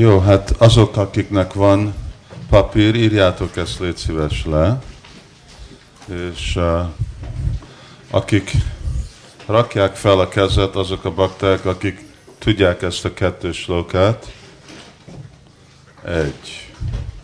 [0.00, 1.94] Jó, hát azok, akiknek van
[2.48, 4.78] papír, írjátok ezt légy szíves le,
[6.06, 6.80] és uh,
[8.10, 8.52] akik
[9.46, 12.04] rakják fel a kezet, azok a bakták, akik
[12.38, 14.32] tudják ezt a kettős lókát.
[16.04, 16.72] Egy,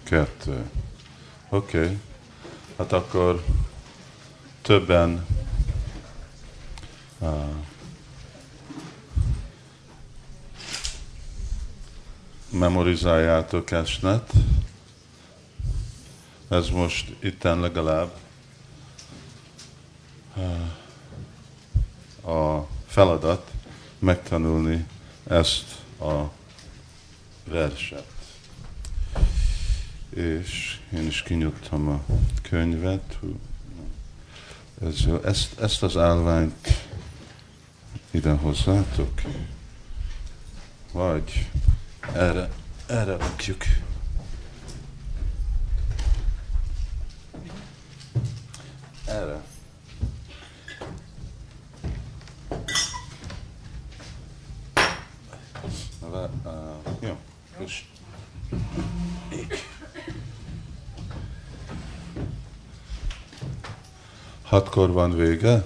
[0.04, 0.64] kettő.
[1.48, 1.78] Oké.
[1.78, 1.98] Okay.
[2.78, 3.44] Hát akkor
[4.62, 5.26] többen
[7.18, 7.28] uh,
[12.58, 14.32] memorizáljátok esnet.
[16.48, 18.10] Ez most itten legalább
[22.24, 23.50] a feladat
[23.98, 24.86] megtanulni
[25.26, 26.22] ezt a
[27.44, 28.14] verset.
[30.10, 32.04] És én is kinyittam a
[32.42, 33.18] könyvet.
[34.82, 36.68] Ez, ezt, ezt az állványt
[38.10, 39.20] ide hozzátok?
[40.92, 41.48] Vagy
[42.14, 42.48] erre,
[42.86, 43.64] erre rakjuk.
[49.06, 49.42] Erre.
[56.44, 56.52] Uh,
[57.00, 57.16] jó,
[57.58, 57.84] és
[59.32, 59.64] így.
[64.42, 65.64] Hatkor van vége?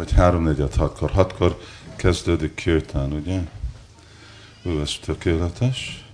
[0.00, 1.10] Vagy háromnegyed hatkor.
[1.10, 1.58] Hatkor
[1.96, 3.40] kezdődik kirtán, ugye?
[4.62, 6.04] Ő, ez tökéletes.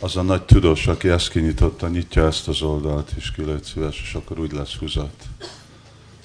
[0.00, 4.14] az a nagy tudós, aki ezt kinyitotta, nyitja ezt az oldalt, és ki szíves, és
[4.14, 5.24] akkor úgy lesz húzat.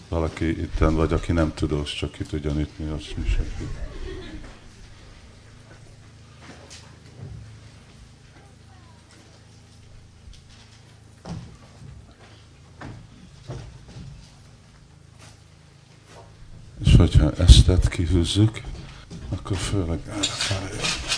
[0.09, 3.91] Valaki itten, vagy aki nem tudós, csak ki tudja nyitni, azt mi segít.
[16.97, 18.62] Hogyha ezt kihúzzuk,
[19.30, 21.12] akkor főleg erre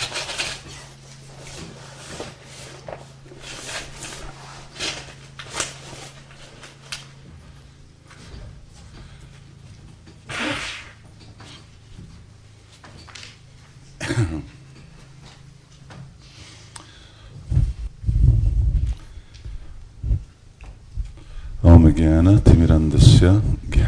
[21.93, 23.41] Gyana Timirandasya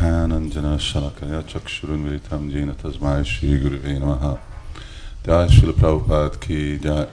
[0.05, 4.38] Gyananjana Shalakaya Chakshurunviritam Jena Tasmai Shri Guru Namaha
[5.25, 7.07] Jai Srila Prabhupada ki Jai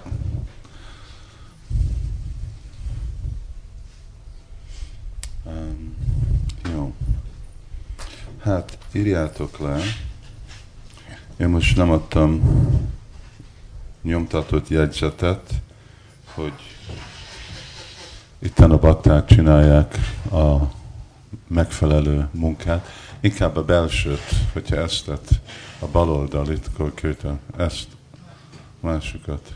[5.44, 5.96] um,
[6.74, 6.92] Jó.
[8.42, 9.80] Hát írjátok le.
[11.36, 12.42] Én most nem adtam
[14.02, 15.50] nyomtatott jegyzetet,
[16.34, 16.52] hogy
[18.38, 19.94] itten a bakták csinálják
[20.32, 20.80] a
[21.52, 22.88] megfelelő munkát,
[23.20, 25.28] inkább a belsőt, hogyha ezt tett,
[25.78, 27.86] a bal oldalit, akkor kértem ezt,
[28.80, 29.52] másikat.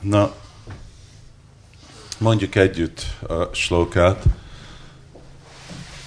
[0.00, 0.32] Na,
[2.18, 4.22] mondjuk együtt a slókát.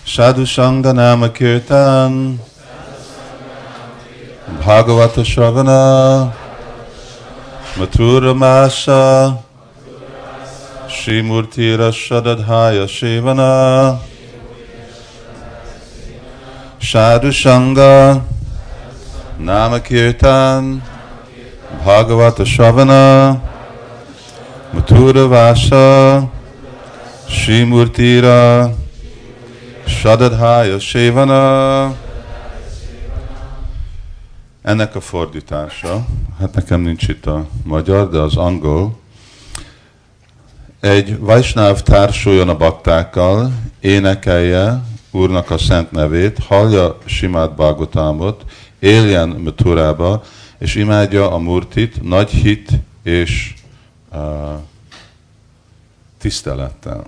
[0.04, 2.42] Sadhu Sangha Nama Kirtan
[4.60, 6.36] Bhagavata Shravana
[7.78, 9.47] Mathura Masa
[11.08, 13.98] Shrimurtira Shadadhaya Shivana.
[16.82, 18.22] Sadhu Sangha.
[19.40, 20.82] Namakirtan.
[21.86, 23.40] Bhagavata Shravana.
[24.74, 26.30] Mathura Vasa.
[27.30, 28.76] Shrimurtira
[29.86, 31.96] Shadadhaya Shivana.
[34.62, 36.06] Ennek a fordítása,
[36.40, 38.96] hát nekem nincs itt a magyar, de az angol,
[40.80, 48.46] egy Vajsnáv társuljon a baktákkal, énekelje Úrnak a szent nevét, hallja Simát Bhagavatamot,
[48.80, 50.24] éljen Maturába,
[50.58, 52.70] és imádja a Murtit nagy hit
[53.04, 53.54] és
[54.14, 54.20] uh,
[56.20, 57.06] tisztelettel.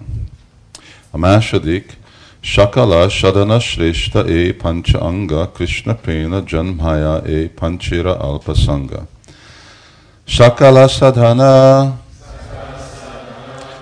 [1.12, 1.98] A második,
[2.40, 9.08] Sakala Sadana Shrishta E Pancha Anga Krishna Prena Janmaya E Panchira Alpasanga.
[10.28, 12.00] Sakala Sadhana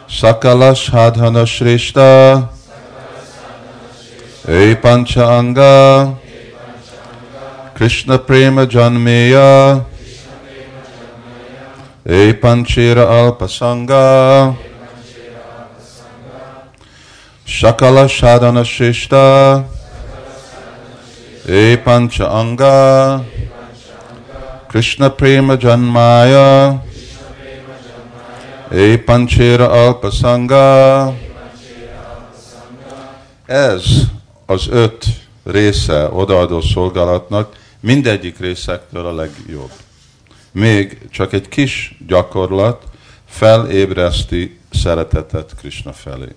[0.08, 2.48] Sakala Sadhana Shrishta
[4.48, 6.18] E Pancha Anga
[7.76, 9.86] Krishna Prema Janmeya
[12.06, 14.56] E Panchira Alpasanga
[17.46, 19.66] Shakala Sadhana Shrishta
[21.50, 23.26] E Pancha Anga
[24.70, 26.87] Krishna Prema Janmaya
[28.72, 31.16] É Panchera Alpasanga
[33.46, 33.84] Ez
[34.46, 35.06] az öt
[35.44, 39.72] része odaadó szolgálatnak mindegyik részektől a legjobb.
[40.52, 42.84] Még csak egy kis gyakorlat
[43.26, 46.36] felébreszti szeretetet Krishna felé.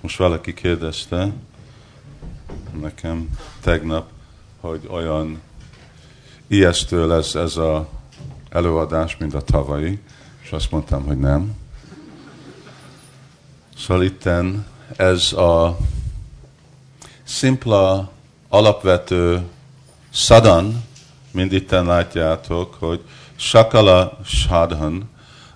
[0.00, 1.32] Most valaki kérdezte
[2.80, 3.28] nekem
[3.60, 4.06] tegnap,
[4.60, 5.40] hogy olyan
[6.46, 7.88] ijesztő lesz ez a
[8.54, 9.98] előadás, mint a tavalyi,
[10.42, 11.54] és azt mondtam, hogy nem.
[13.76, 14.66] Szóval itten
[14.96, 15.76] ez a
[17.24, 18.10] szimpla,
[18.48, 19.42] alapvető
[20.12, 20.84] szadan,
[21.30, 23.04] mint itten látjátok, hogy
[23.36, 25.10] sakala sadhan,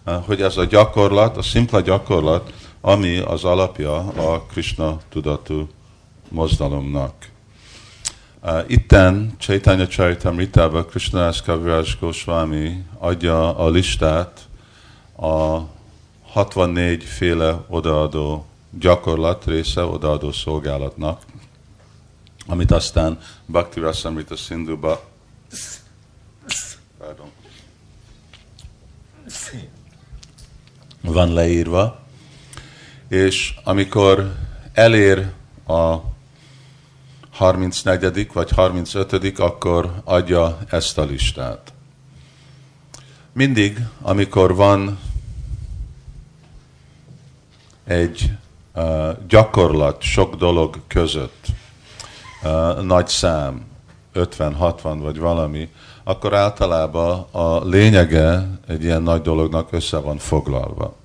[0.04, 5.68] hogy ez a gyakorlat, a szimpla gyakorlat, ami az alapja a Krishna tudatú
[6.28, 7.30] mozdalomnak.
[8.66, 14.48] Itten Chaitanya Charitamritában Krishnadas Kaviraj Goswami adja a listát
[15.16, 15.60] a
[16.22, 21.22] 64 féle odaadó gyakorlat része, odaadó szolgálatnak,
[22.46, 25.00] amit aztán Bhakti Rasamrita Sindhuba
[31.00, 32.00] van leírva,
[33.08, 34.34] és amikor
[34.72, 35.32] elér
[35.66, 35.96] a
[37.38, 38.32] 34.
[38.32, 39.38] vagy 35.
[39.38, 41.72] akkor adja ezt a listát.
[43.32, 44.98] Mindig, amikor van
[47.84, 48.30] egy
[48.74, 51.46] uh, gyakorlat sok dolog között,
[52.42, 53.64] uh, nagy szám,
[54.12, 55.68] 50, 60 vagy valami,
[56.04, 60.96] akkor általában a lényege egy ilyen nagy dolognak össze van foglalva.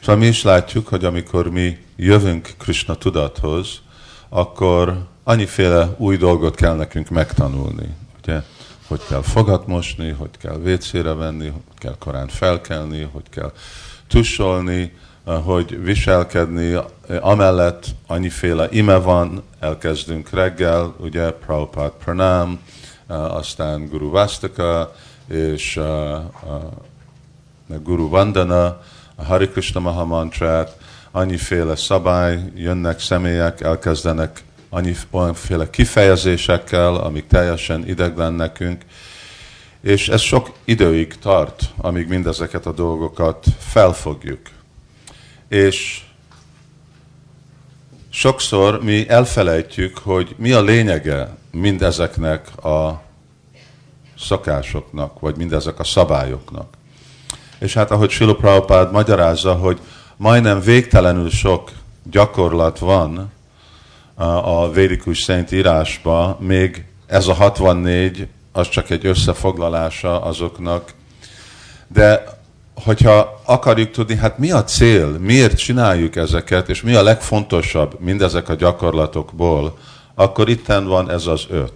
[0.00, 3.80] Szóval mi is látjuk, hogy amikor mi jövünk Krishna tudathoz,
[4.28, 7.88] akkor annyiféle új dolgot kell nekünk megtanulni.
[8.22, 8.42] Ugye?
[8.86, 13.52] Hogy kell fogat mosni, hogy kell vécére venni, hogy kell korán felkelni, hogy kell
[14.08, 14.92] tussolni,
[15.24, 16.76] hogy viselkedni.
[17.20, 22.60] Amellett annyiféle ime van, elkezdünk reggel, ugye Prabhupada Pranam,
[23.06, 24.92] aztán Guru Vastaka,
[25.28, 25.80] és
[27.82, 28.64] Guru Vandana,
[29.14, 30.76] a Hari Krishna Mahamantrát,
[31.10, 38.82] annyiféle szabály, jönnek személyek, elkezdenek annyi olyanféle kifejezésekkel, amik teljesen ideglen nekünk,
[39.80, 44.40] és ez sok időig tart, amíg mindezeket a dolgokat felfogjuk.
[45.48, 46.00] És
[48.10, 53.02] sokszor mi elfelejtjük, hogy mi a lényege mindezeknek a
[54.18, 56.74] szokásoknak, vagy mindezek a szabályoknak.
[57.58, 59.80] És hát ahogy Silo Prabhupád magyarázza, hogy
[60.16, 61.70] majdnem végtelenül sok
[62.10, 63.30] gyakorlat van
[64.22, 70.92] a védikus szent írásban, még ez a 64, az csak egy összefoglalása azoknak.
[71.88, 72.24] De
[72.74, 78.48] hogyha akarjuk tudni, hát mi a cél, miért csináljuk ezeket, és mi a legfontosabb mindezek
[78.48, 79.78] a gyakorlatokból,
[80.14, 81.72] akkor itten van ez az öt.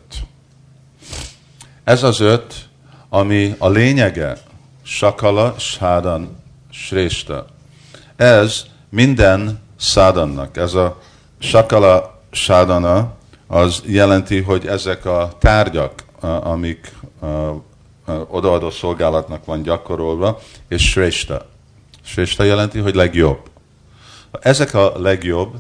[1.85, 2.69] Ez az öt,
[3.09, 4.37] ami a lényege,
[4.83, 6.37] Sakala, Sádan,
[6.71, 7.47] Srésta.
[8.17, 10.57] Ez minden szádannak.
[10.57, 11.01] Ez a
[11.39, 13.15] Sakala Sádana
[13.47, 16.93] az jelenti, hogy ezek a tárgyak, amik
[18.27, 20.39] odaadó szolgálatnak van gyakorolva,
[20.69, 21.47] és Srésta.
[22.05, 23.41] Srésta jelenti, hogy legjobb.
[24.41, 25.55] Ezek a legjobb,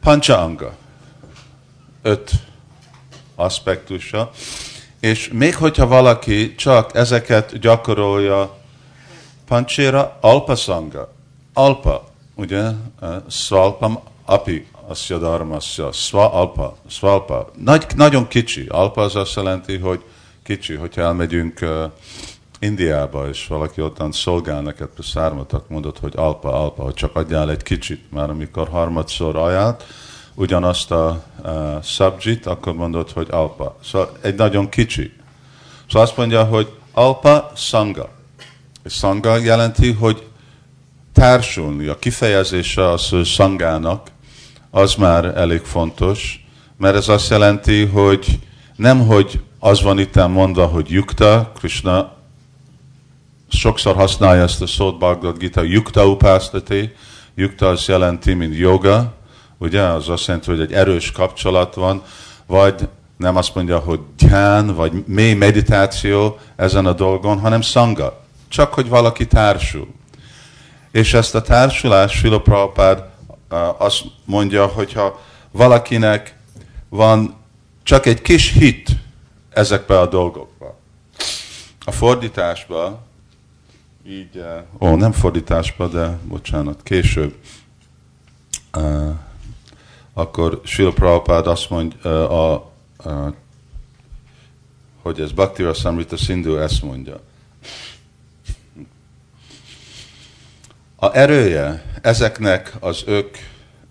[0.00, 0.76] Pancha Anga,
[2.02, 2.30] öt
[3.34, 4.30] aspektusa,
[5.00, 8.56] és még hogyha valaki csak ezeket gyakorolja,
[9.46, 11.12] Pancséra Alpasanga,
[11.52, 12.64] Alpa, ugye,
[13.28, 17.50] Svalpam Api, Asya Dharmasya, Sva Alpa, Svalpa.
[17.56, 18.66] Nagy, nagyon kicsi.
[18.68, 20.02] Alpa az azt jelenti, hogy
[20.42, 20.74] kicsi.
[20.74, 21.90] Hogyha elmegyünk uh,
[22.58, 27.62] Indiába, és valaki ottan szolgál neked szármatak, mondod, hogy Alpa, Alpa, hogy csak adjál egy
[27.62, 28.10] kicsit.
[28.10, 29.84] Már amikor harmadszor ajánlt,
[30.34, 33.76] ugyanazt a uh, subjit, akkor mondod, hogy Alpa.
[33.84, 35.12] Szóval egy nagyon kicsi.
[35.86, 38.08] Szóval azt mondja, hogy Alpa Sanga.
[38.84, 40.26] És Sanga jelenti, hogy
[41.12, 41.86] társulni.
[41.86, 44.06] A kifejezése az, hogy Sangának,
[44.70, 46.46] az már elég fontos,
[46.76, 48.38] mert ez azt jelenti, hogy
[48.76, 52.16] nem, hogy az van itt mondva, hogy yukta, Krishna
[53.48, 56.92] sokszor használja ezt a szót Bhagavad Gita, yukta upásztati,
[57.34, 59.14] yukta az jelenti, mint yoga,
[59.58, 62.02] ugye, az azt jelenti, hogy egy erős kapcsolat van,
[62.46, 68.24] vagy nem azt mondja, hogy gyán, vagy mély meditáció ezen a dolgon, hanem szanga.
[68.48, 69.88] Csak, hogy valaki társul.
[70.90, 73.04] És ezt a társulás, Sila Prabhupád
[73.78, 76.36] azt mondja, hogyha valakinek
[76.88, 77.34] van
[77.82, 78.90] csak egy kis hit
[79.50, 80.78] ezekbe a dolgokba.
[81.84, 83.06] A fordításba,
[84.06, 84.44] így,
[84.78, 87.34] ó, nem fordításba, de bocsánat, később,
[88.76, 89.10] uh,
[90.12, 92.52] akkor Srila Prabhupád azt mondja, uh, a,
[92.96, 93.34] a,
[95.02, 97.20] hogy ez Bhakti Rasamrita Sindhu ezt mondja.
[101.00, 103.38] A erője ezeknek az ök,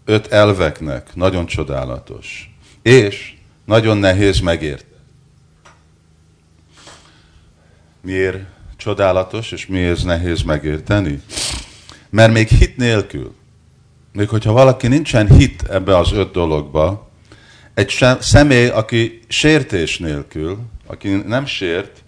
[0.05, 3.33] öt elveknek nagyon csodálatos, és
[3.65, 4.95] nagyon nehéz megérteni.
[8.01, 8.37] Miért
[8.77, 11.21] csodálatos, és miért nehéz megérteni?
[12.09, 13.35] Mert még hit nélkül,
[14.13, 17.09] még hogyha valaki nincsen hit ebbe az öt dologba,
[17.73, 22.03] egy személy, aki sértés nélkül, aki nem sért,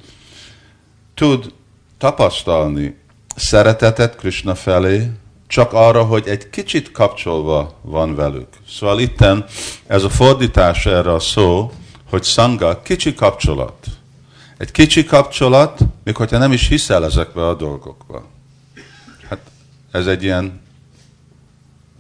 [1.14, 1.54] tud
[1.98, 2.98] tapasztalni
[3.40, 5.10] szeretetet Krishna felé,
[5.48, 8.48] csak arra, hogy egy kicsit kapcsolva van velük.
[8.70, 9.46] Szóval itten
[9.88, 11.72] ez a fordítás erre a szó,
[12.10, 13.88] hogy szanga, kicsi kapcsolat.
[14.58, 18.26] Egy kicsi kapcsolat, még hogyha nem is hiszel ezekbe a dolgokba.
[19.30, 19.40] Hát
[19.92, 20.62] ez egy ilyen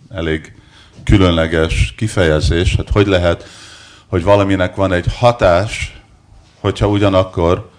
[0.10, 0.53] elég
[1.03, 3.48] különleges kifejezés, hát hogy lehet,
[4.08, 6.01] hogy valaminek van egy hatás,
[6.60, 7.69] hogyha ugyanakkor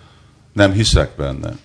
[0.52, 1.57] nem hiszek benne.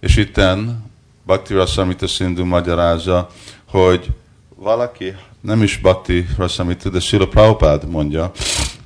[0.00, 0.87] És itten
[1.28, 3.28] Bhakti Rasamita Sindhu magyarázza,
[3.70, 4.12] hogy
[4.56, 8.30] valaki, nem is Bhakti Rasamita, de Sila Prabhupád mondja,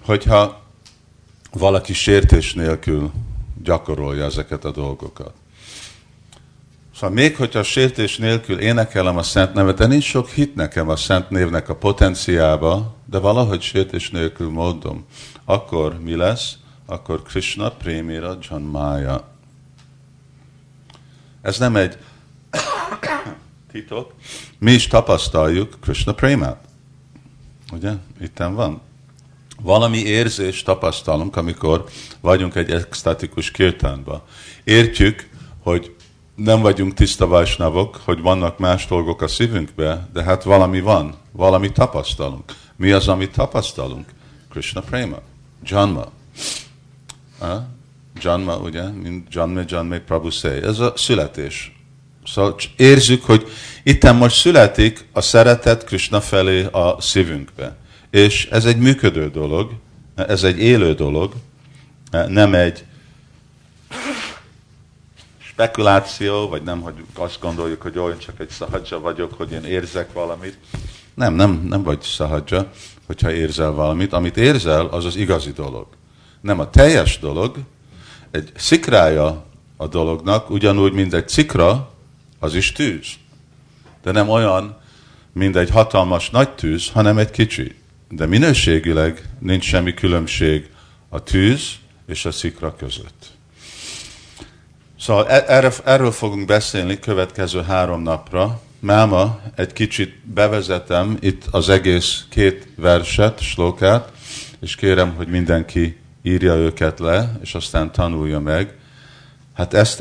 [0.05, 0.63] hogyha
[1.53, 3.11] valaki sértés nélkül
[3.63, 5.33] gyakorolja ezeket a dolgokat.
[6.95, 10.97] Szóval még hogyha sértés nélkül énekelem a Szent Nevet, de nincs sok hit nekem a
[10.97, 15.07] Szent Névnek a potenciába, de valahogy sértés nélkül mondom,
[15.45, 16.57] akkor mi lesz?
[16.87, 19.31] Akkor Krishna prémira Janmaya.
[21.43, 21.99] Ez nem egy
[23.73, 24.13] titok.
[24.59, 26.65] Mi is tapasztaljuk Krishna prémát.
[27.73, 27.93] Ugye?
[28.21, 28.81] Itten van.
[29.61, 31.85] Valami érzést tapasztalunk, amikor
[32.21, 34.23] vagyunk egy extatikus kirtánban.
[34.65, 35.29] Értjük,
[35.63, 35.95] hogy
[36.35, 41.73] nem vagyunk tiszta vajsnavok, hogy vannak más dolgok a szívünkbe, de hát valami van, valami
[41.73, 42.53] tapasztalunk.
[42.77, 44.09] Mi az, amit tapasztalunk?
[44.51, 45.19] Krishna Prema,
[45.65, 46.11] Janma.
[47.39, 47.67] Ha?
[48.21, 50.29] Janma, ugye, mint Janme Janme Prabhu.
[50.43, 51.82] Ez a születés.
[52.25, 53.49] Szóval érzük, hogy
[53.83, 57.77] itt most születik a szeretet Krishna felé a szívünkbe.
[58.11, 59.73] És ez egy működő dolog,
[60.15, 61.33] ez egy élő dolog,
[62.29, 62.85] nem egy
[65.39, 70.13] spekuláció, vagy nem, hogy azt gondoljuk, hogy olyan csak egy szahadzsa vagyok, hogy én érzek
[70.13, 70.59] valamit.
[71.15, 72.71] Nem, nem, nem vagy szahadzsa,
[73.07, 74.13] hogyha érzel valamit.
[74.13, 75.87] Amit érzel, az az igazi dolog.
[76.41, 77.57] Nem a teljes dolog,
[78.31, 79.45] egy szikrája
[79.77, 81.92] a dolognak, ugyanúgy, mint egy cikra,
[82.43, 83.07] az is tűz.
[84.03, 84.79] De nem olyan,
[85.33, 87.75] mint egy hatalmas nagy tűz, hanem egy kicsi.
[88.09, 90.71] De minőségileg nincs semmi különbség
[91.09, 91.71] a tűz
[92.07, 93.27] és a szikra között.
[94.99, 98.61] Szóval e- erről fogunk beszélni következő három napra.
[98.79, 104.13] Máma egy kicsit bevezetem itt az egész két verset, slókát,
[104.61, 108.77] és kérem, hogy mindenki írja őket le, és aztán tanulja meg.
[109.55, 110.01] Hát ezt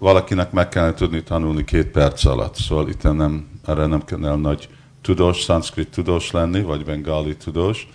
[0.00, 2.54] valakinek meg kellene tudni tanulni két perc alatt.
[2.54, 4.68] Szóval itt nem, erre nem kell nagy
[5.02, 7.88] tudós, szanszkrit tudós lenni, vagy bengali tudós,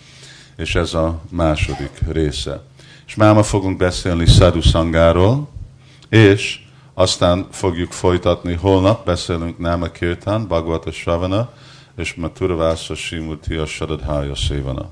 [0.57, 2.61] és ez a második része.
[3.07, 5.47] És máma fogunk beszélni Sadhu Sangáról,
[6.09, 6.59] és
[6.93, 11.51] aztán fogjuk folytatni holnap, beszélünk Náma Kirtan, Bhagavata Sravana,
[11.97, 14.89] és Maturvásza Simurti a Saradhája Szévana.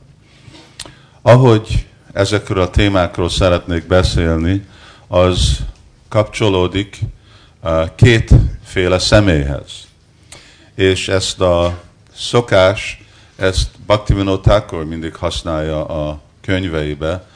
[1.22, 4.68] Ahogy ezekről a témákról szeretnék beszélni,
[5.08, 5.60] az
[6.14, 7.00] kapcsolódik
[7.64, 9.88] uh, kétféle személyhez.
[10.76, 11.82] És ezt a
[12.16, 13.04] szokás,
[13.36, 17.28] ezt Bhaktivinoda Thakur mindig használja a könyveibe,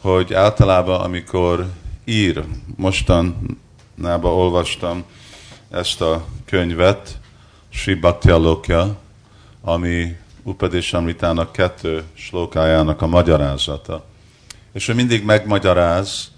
[0.00, 1.66] hogy általában amikor
[2.04, 2.44] ír,
[2.76, 5.04] mostanában olvastam
[5.70, 7.18] ezt a könyvet,
[7.68, 8.96] Sri Bhakti Alokya,
[9.60, 14.04] ami Upadeshamritának kettő slókájának a magyarázata.
[14.72, 16.36] És ő mindig megmagyaráz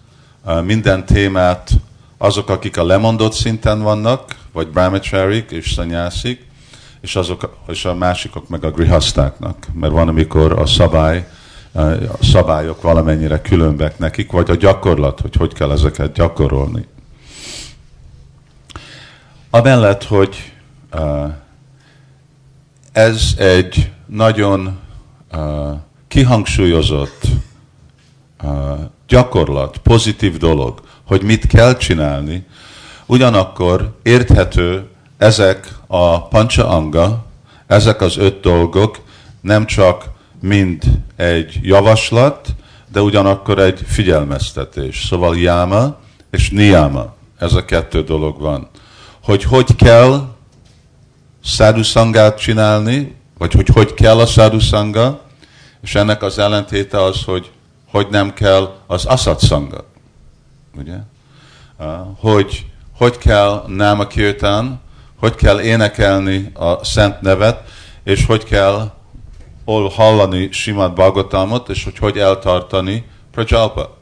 [0.64, 1.70] minden témát
[2.18, 6.46] azok, akik a lemondott szinten vannak, vagy brahmacharik és szanyászik,
[7.00, 11.28] és, azok, és a másikok meg a grihasztáknak, mert van, amikor a szabály,
[11.72, 16.86] a szabályok valamennyire különbek nekik, vagy a gyakorlat, hogy hogy kell ezeket gyakorolni.
[19.50, 20.52] Amellett, hogy
[22.92, 24.78] ez egy nagyon
[26.08, 27.26] kihangsúlyozott
[29.10, 32.46] gyakorlat, pozitív dolog, hogy mit kell csinálni,
[33.06, 34.86] ugyanakkor érthető
[35.18, 37.24] ezek a pancsa anga,
[37.66, 38.98] ezek az öt dolgok
[39.40, 40.04] nem csak
[40.40, 40.82] mind
[41.16, 42.48] egy javaslat,
[42.92, 45.06] de ugyanakkor egy figyelmeztetés.
[45.08, 45.96] Szóval jáma
[46.30, 48.68] és niyama, ez a kettő dolog van.
[49.22, 50.28] Hogy hogy kell
[51.44, 55.20] szádhuszangát csinálni, vagy hogy hogy kell a szádhuszanga,
[55.82, 57.50] és ennek az ellentéte az, hogy
[57.90, 59.84] hogy nem kell az szanga.
[60.76, 60.96] Ugye?
[62.18, 62.70] Hogy
[63.00, 64.80] hogy kell náma kirtán,
[65.18, 67.68] hogy kell énekelni a szent nevet,
[68.04, 68.92] és hogy kell
[69.90, 73.96] hallani Simad Bhagavatamot, és hogy hogy eltartani Prajalpa,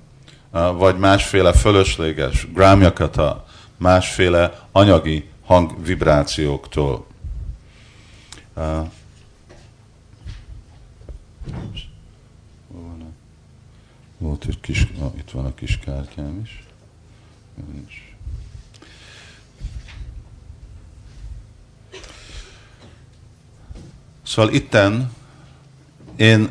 [0.73, 3.45] vagy másféle fölösleges grámjakata,
[3.76, 7.07] másféle anyagi hangvibrációktól.
[14.19, 16.63] Volt egy kis, ah, itt van a kis kártyám is.
[17.73, 17.95] Nincs.
[24.23, 25.13] Szóval itten
[26.17, 26.51] én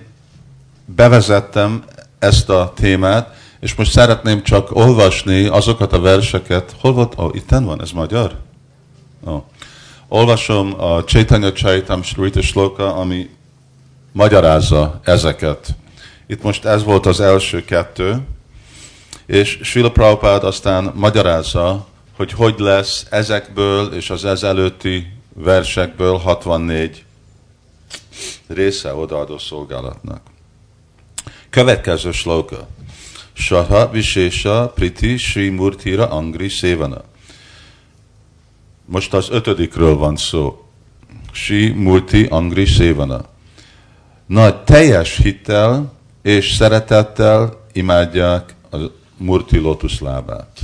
[0.86, 1.84] bevezettem
[2.20, 6.76] ezt a témát, és most szeretném csak olvasni azokat a verseket.
[6.80, 7.14] Hol volt?
[7.16, 8.40] Oh, itten van, ez magyar?
[9.24, 9.44] Oh.
[10.08, 13.30] Olvasom a Chaitanya Chaitam Shrita Shloka, ami
[14.12, 15.76] magyarázza ezeket.
[16.28, 18.22] Itt most ez volt az első kettő,
[19.26, 27.06] és Srila Prabhupád aztán magyarázza, hogy hogy lesz ezekből és az ezelőtti versekből 64
[28.48, 30.22] része odaadó szolgálatnak.
[31.50, 32.68] Következő sloka.
[33.34, 37.04] Saha Visésha Priti Sri Murtira Angri Sevana.
[38.86, 40.66] Most az ötödikről van szó.
[41.32, 43.26] Sri Murti Angri Sevana.
[44.26, 45.97] Nagy teljes hittel
[46.28, 48.78] és szeretettel imádják a
[49.18, 49.62] Murti
[50.00, 50.60] lábát.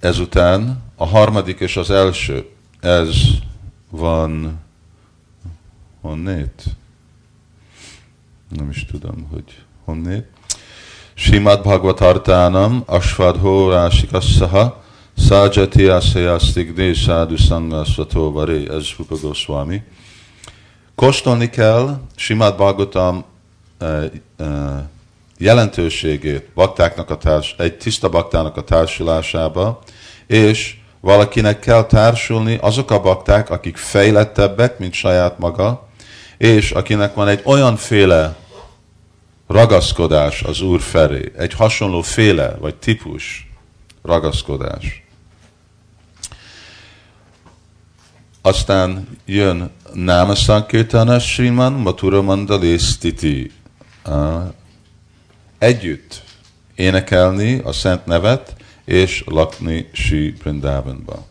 [0.00, 2.48] Ezután a harmadik és az első,
[2.80, 3.16] ez
[3.90, 4.60] van
[6.00, 6.64] honnét?
[8.48, 10.26] Nem is tudom, hogy honnét.
[11.14, 14.84] Simad Bhagavatartánam Ashvadho Rásikassaha
[15.16, 19.82] Sajati Asayastigné Sádu Sangasvató Varé, ez Rupa Goswami.
[20.94, 23.24] Kóstolni kell Simad Bhagavatam
[25.38, 29.82] jelentőségét baktáknak a társ, egy tiszta baktának a társulásába,
[30.26, 35.88] és valakinek kell társulni azok a bakták, akik fejlettebbek, mint saját maga,
[36.38, 38.36] és akinek van egy olyan féle
[39.46, 43.50] ragaszkodás az Úr felé, egy hasonló féle vagy típus
[44.02, 45.04] ragaszkodás.
[48.42, 53.50] Aztán jön Náma Sankirtana Sriman Matura Mandali Stiti.
[55.58, 56.22] Együtt
[56.74, 61.26] énekelni a szent nevet, és lakni Sri Brindavanba.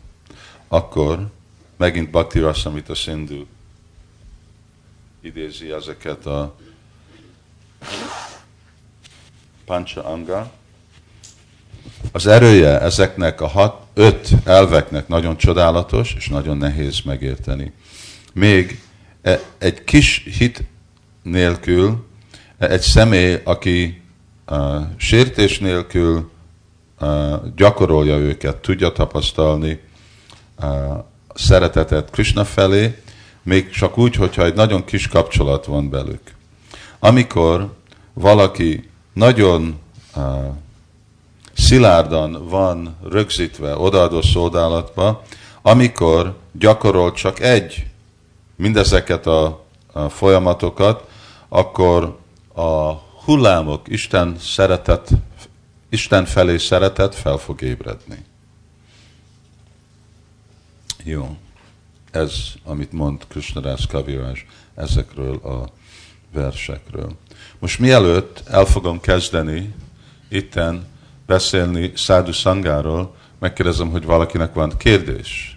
[0.68, 1.32] Akkor
[1.78, 3.46] megint Bhakti Rasamita Sindhu
[5.26, 6.56] idézi ezeket a
[9.66, 10.52] Pancha Anga.
[12.12, 17.74] Az erője ezeknek a hat, öt elveknek nagyon csodálatos, és nagyon nehéz megérteni.
[18.34, 18.82] Még
[19.22, 20.64] e, egy kis hit
[21.24, 22.06] nélkül,
[22.58, 24.02] egy személy, aki
[24.50, 26.32] uh, sértés nélkül
[27.00, 29.80] uh, gyakorolja őket, tudja tapasztalni
[30.62, 30.70] uh,
[31.34, 33.02] szeretetet Krishna felé,
[33.44, 36.22] még csak úgy, hogyha egy nagyon kis kapcsolat van belük.
[37.00, 37.74] Amikor
[38.14, 39.80] valaki nagyon
[40.16, 40.24] uh,
[41.54, 45.24] szilárdan van rögzítve odaadó szolgálatba,
[45.62, 47.86] amikor gyakorol csak egy
[48.56, 51.08] mindezeket a, a folyamatokat,
[51.50, 52.18] akkor
[52.56, 52.92] a
[53.26, 55.10] hullámok, Isten szeretet,
[55.90, 58.26] Isten felé szeretet fel fog ébredni.
[61.04, 61.38] Jó
[62.16, 65.70] ez, amit mond Krishnadász Kaviraj ezekről a
[66.34, 67.18] versekről.
[67.60, 69.74] Most mielőtt el fogom kezdeni
[70.30, 70.88] itten
[71.26, 75.55] beszélni Szádu Sangáról, megkérdezem, hogy valakinek van kérdés.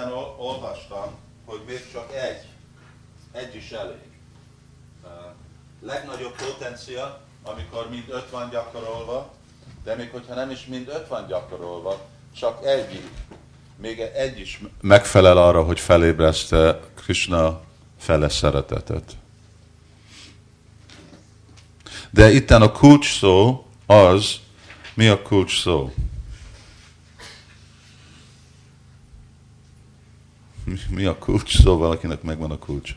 [0.00, 2.44] Itten olvastam, hogy még csak egy,
[3.32, 4.08] egy is elég.
[5.82, 9.32] Legnagyobb potencia, amikor mind öt van gyakorolva,
[9.84, 12.00] de még hogyha nem is mind öt van gyakorolva,
[12.36, 13.02] csak egy,
[13.76, 17.60] még egy is megfelel arra, hogy felébreszte Krishna
[17.98, 19.16] fele szeretetet.
[22.10, 24.34] De itten a kulcs szó az,
[24.94, 25.92] mi a kulcs szó?
[30.90, 31.56] Mi a kulcs?
[31.56, 32.94] Szóval valakinek megvan a kulcs,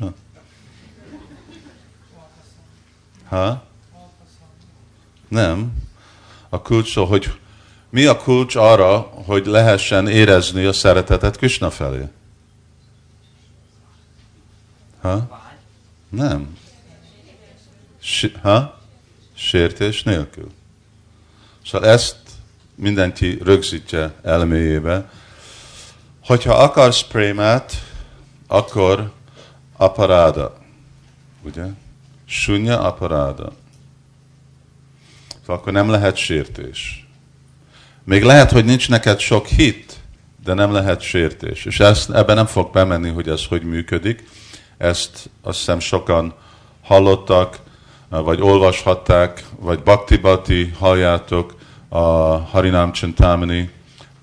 [3.30, 3.64] ha?
[5.28, 5.74] Nem.
[6.50, 7.40] A kulcs hogy
[7.90, 12.08] mi a kulcs arra, hogy lehessen érezni a szeretetet Krishna felé?
[15.02, 15.42] Ha?
[16.10, 16.58] Nem.
[18.00, 18.82] Si- ha?
[19.34, 20.52] Sértés nélkül.
[21.66, 22.18] Szóval ezt
[22.76, 25.12] mindenki rögzítje elméjébe.
[26.26, 27.74] Hogyha akarsz prémát,
[28.48, 29.12] akkor
[29.78, 30.58] aparáda.
[31.42, 31.66] Ugye?
[32.26, 33.52] Sunya aparáda.
[35.40, 37.08] Szóval akkor nem lehet sértés.
[38.04, 40.00] Még lehet, hogy nincs neked sok hit,
[40.44, 41.66] de nem lehet sértés.
[41.66, 44.30] És ezt, ebben nem fog bemenni, hogy ez hogy működik.
[44.78, 46.34] Ezt azt hiszem sokan
[46.84, 47.60] hallottak,
[48.10, 51.56] vagy olvashatták, vagy Bhakti Bhakti halljátok,
[51.90, 52.00] a
[52.38, 53.72] Harinam Chintamani,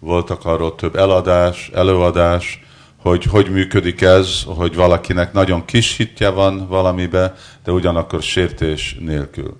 [0.01, 2.65] voltak arról több eladás, előadás,
[2.97, 7.35] hogy hogy működik ez, hogy valakinek nagyon kis hitje van valamibe,
[7.65, 9.57] de ugyanakkor sértés nélkül.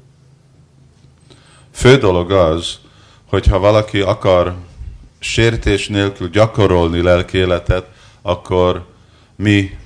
[1.71, 2.79] Fő dolog az,
[3.27, 4.55] hogyha valaki akar
[5.19, 7.89] sértés nélkül gyakorolni lelki életet,
[8.23, 8.87] akkor
[9.37, 9.79] mi,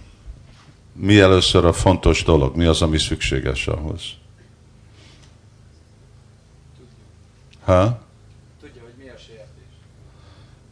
[0.93, 4.03] mi először a fontos dolog, mi az, ami szükséges ahhoz?
[7.65, 8.01] Ha?
[8.61, 9.45] Tudja, hogy mi a sértés.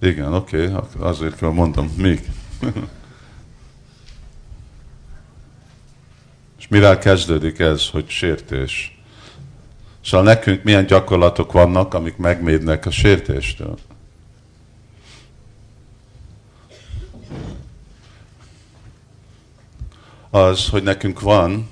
[0.02, 2.30] Igen, oké, okay, azért kell mondom, még.
[6.58, 9.00] És mivel kezdődik ez, hogy sértés?
[10.04, 13.78] Szóval nekünk milyen gyakorlatok vannak, amik megmédnek a sértéstől?
[20.30, 21.68] Az, hogy nekünk van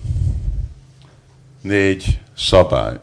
[1.60, 2.98] négy szabály.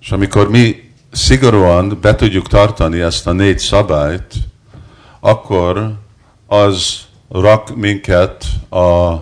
[0.00, 4.34] És amikor mi szigorúan be tudjuk tartani ezt a négy szabályt,
[5.20, 5.94] akkor
[6.46, 9.14] az rak minket a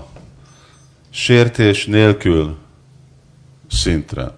[1.11, 2.57] sértés nélkül
[3.70, 4.31] szintre.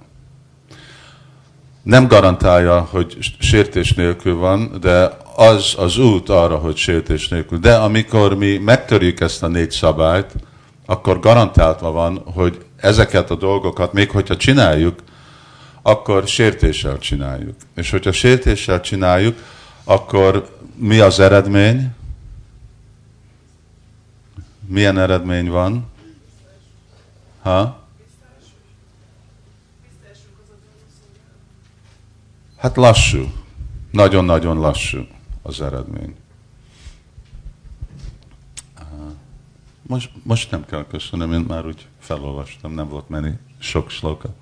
[1.82, 7.58] Nem garantálja, hogy sértés nélkül van, de az az út arra, hogy sértés nélkül.
[7.58, 10.34] De amikor mi megtörjük ezt a négy szabályt,
[10.86, 14.98] akkor garantáltva van, hogy ezeket a dolgokat, még hogyha csináljuk,
[15.82, 17.56] akkor sértéssel csináljuk.
[17.74, 19.38] És hogyha sértéssel csináljuk,
[19.84, 21.94] akkor mi az eredmény?
[24.66, 25.90] Milyen eredmény van?
[27.42, 27.84] Ha?
[32.56, 33.32] Hát lassú.
[33.90, 35.06] Nagyon-nagyon lassú
[35.42, 36.14] az eredmény.
[39.82, 44.34] Most, most nem kell köszönöm, én már úgy felolvastam, nem volt menni sok sloka.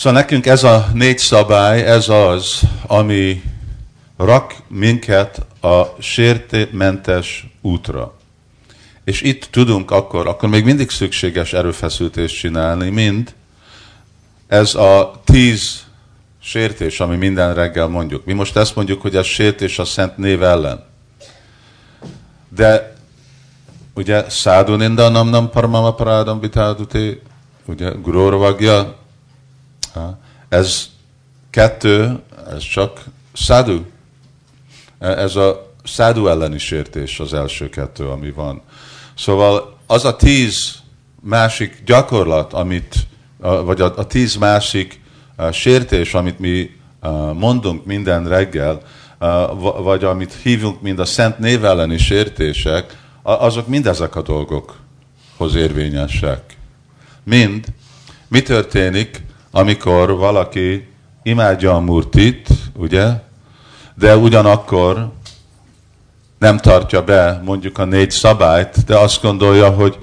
[0.00, 3.42] Szóval nekünk ez a négy szabály, ez az, ami
[4.16, 8.14] rak minket a sértémentes útra.
[9.04, 13.34] És itt tudunk akkor, akkor még mindig szükséges erőfeszültést csinálni, mind
[14.46, 15.84] ez a tíz
[16.42, 18.24] sértés, ami minden reggel mondjuk.
[18.24, 20.84] Mi most ezt mondjuk, hogy ez sértés a szent név ellen.
[22.48, 22.96] De
[23.94, 27.20] ugye száduninda nam nam parmama parádam vitáduté,
[27.66, 28.98] ugye gurorvagja,
[30.48, 30.88] ez
[31.50, 32.18] kettő,
[32.50, 33.84] ez csak szádu.
[34.98, 38.62] Ez a szádu elleni sértés az első kettő, ami van.
[39.14, 40.74] Szóval az a tíz
[41.20, 42.94] másik gyakorlat, amit,
[43.38, 45.00] vagy a, a tíz másik
[45.52, 46.70] sértés, amit mi
[47.34, 48.82] mondunk minden reggel,
[49.82, 56.56] vagy amit hívunk, mind a szent név elleni sértések, azok mind ezek a dolgokhoz érvényesek.
[57.24, 57.64] Mind.
[58.28, 60.88] Mi történik, amikor valaki
[61.22, 63.08] imádja a murtit, ugye,
[63.94, 65.12] de ugyanakkor
[66.38, 69.98] nem tartja be mondjuk a négy szabályt, de azt gondolja, hogy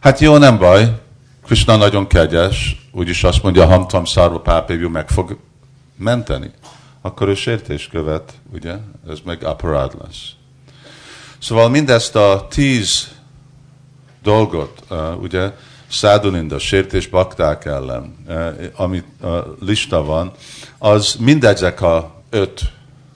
[0.00, 1.00] hát jó, nem baj,
[1.44, 5.38] Krishna nagyon kegyes, úgyis azt mondja, hamtam szárva pápévjú meg fog
[5.96, 6.50] menteni.
[7.00, 8.76] Akkor ő sértés követ, ugye?
[9.08, 10.30] Ez meg aparád lesz.
[11.38, 13.08] Szóval mindezt a tíz
[14.22, 15.52] dolgot, uh, ugye,
[15.92, 19.04] száduninda, sértés bakták ellen, uh, amit
[19.60, 20.32] lista van,
[20.78, 22.60] az mindezek a öt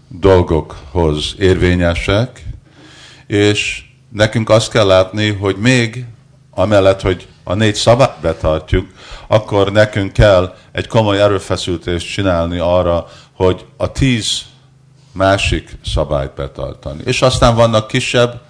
[0.09, 2.45] dolgokhoz érvényesek,
[3.27, 6.05] és nekünk azt kell látni, hogy még
[6.51, 8.87] amellett, hogy a négy szabályt betartjuk,
[9.27, 14.43] akkor nekünk kell egy komoly erőfeszültést csinálni arra, hogy a tíz
[15.13, 17.03] másik szabályt betartani.
[17.05, 18.41] És aztán vannak kisebb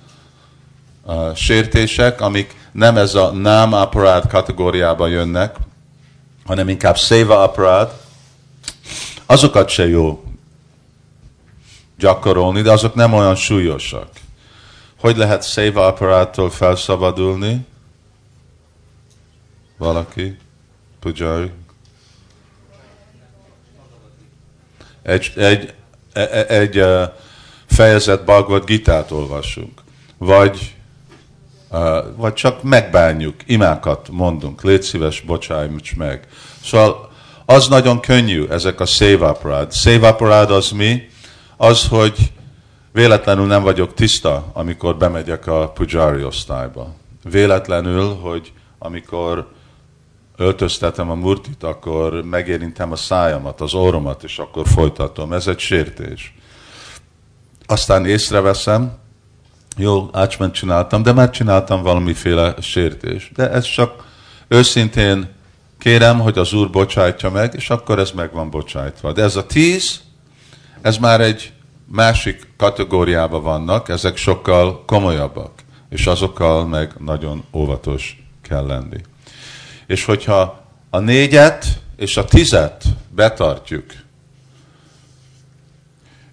[1.05, 5.57] uh, sértések, amik nem ez a nám aparát kategóriába jönnek,
[6.45, 8.07] hanem inkább széva aparát,
[9.27, 10.25] azokat se jó
[11.99, 14.09] gyakorolni, de azok nem olyan súlyosak.
[15.01, 17.67] hogy lehet széva apparától felszabadulni?
[19.77, 20.39] Valaki?
[21.01, 21.51] Pujari?
[25.03, 25.75] Egy, egy,
[26.13, 26.85] egy, egy
[27.67, 29.83] fejezet Bhagavad Gitát olvasunk,
[30.19, 30.76] vagy,
[32.17, 36.29] vagy csak megbánjuk, imákat mondunk, légy szíves, bocsájts meg.
[36.65, 37.11] Szóval
[37.45, 39.73] az nagyon könnyű, ezek a szévaparád.
[39.73, 41.09] Szévaparád az mi?
[41.57, 42.33] Az, hogy
[42.93, 46.95] véletlenül nem vagyok tiszta, amikor bemegyek a pujari osztályba.
[47.31, 49.49] Véletlenül, hogy amikor
[50.37, 55.33] öltöztetem a murtit, akkor megérintem a szájamat, az orromat, és akkor folytatom.
[55.33, 56.35] Ez egy sértés.
[57.67, 58.99] Aztán észreveszem,
[59.77, 63.31] jó, ácsment csináltam, de már csináltam valamiféle sértés.
[63.35, 64.05] De ez csak
[64.49, 65.29] őszintén
[65.79, 69.13] kérem, hogy az Úr bocsájtja meg, és akkor ez meg van bocsájtva.
[69.13, 70.01] De ez a tíz,
[70.81, 71.53] ez már egy
[71.85, 75.53] másik kategóriában vannak, ezek sokkal komolyabbak,
[75.89, 79.01] és azokkal meg nagyon óvatos kell lenni.
[79.87, 82.85] És hogyha a négyet és a tizet
[83.15, 83.85] betartjuk,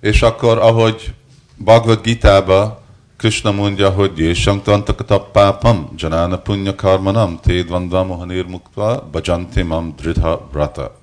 [0.01, 1.13] és akkor, ahogy
[1.56, 2.83] Bhagavad Gita-ba
[3.24, 11.00] Krishna mondja, hogy Jésang Tantakatappápam, Janana Punya Karmanam, Tédvandva Mohanir Mukva, Bajanti Mam Dridha Brata.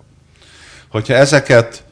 [0.89, 1.85] Hogyha ezeket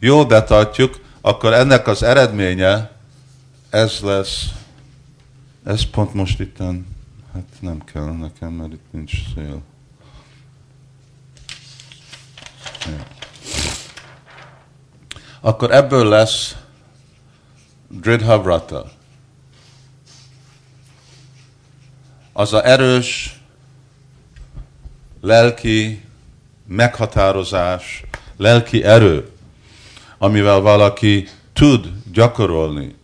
[0.00, 2.90] jól betartjuk, akkor ennek az eredménye
[3.70, 4.48] ez lesz,
[5.64, 6.58] ez pont most itt,
[7.32, 9.62] hát nem kell nekem, mert itt nincs szél.
[15.40, 16.56] Akkor ebből lesz
[17.88, 18.93] Dridhavrata.
[22.36, 23.40] Az a erős,
[25.20, 26.04] lelki
[26.66, 28.04] meghatározás,
[28.36, 29.28] lelki erő,
[30.18, 32.94] amivel valaki tud gyakorolni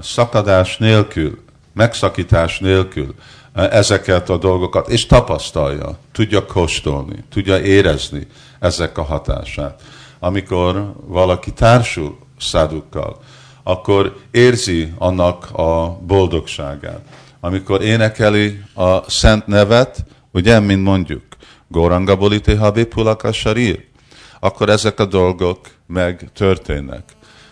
[0.00, 3.14] szakadás nélkül, megszakítás nélkül
[3.52, 8.26] ezeket a dolgokat, és tapasztalja, tudja kóstolni, tudja érezni
[8.58, 9.82] ezek a hatását.
[10.18, 13.20] Amikor valaki társul szádukkal,
[13.62, 17.00] akkor érzi annak a boldogságát.
[17.40, 21.22] Amikor énekeli a szent nevet, ugye, mint mondjuk,
[21.68, 23.84] Goranga Bolite Habe Pulaka Sarir,
[24.40, 27.02] akkor ezek a dolgok meg történnek.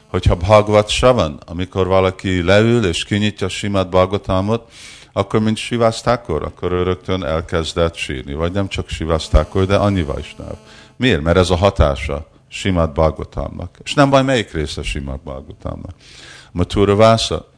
[0.07, 4.71] Hogyha Bhagavad Savan, amikor valaki leül és kinyitja Simát Bhagavatamot,
[5.13, 8.35] akkor mint Sivasztákor, akkor ő rögtön elkezdett sírni.
[8.35, 10.55] Vagy nem csak Sivasztákor, de annyi Vajsnáv.
[10.97, 11.23] Miért?
[11.23, 13.79] Mert ez a hatása Simát Bhagavatamnak.
[13.85, 15.95] És nem baj, melyik része Simát Bhagavatamnak.
[16.53, 17.55] Matura Vásza.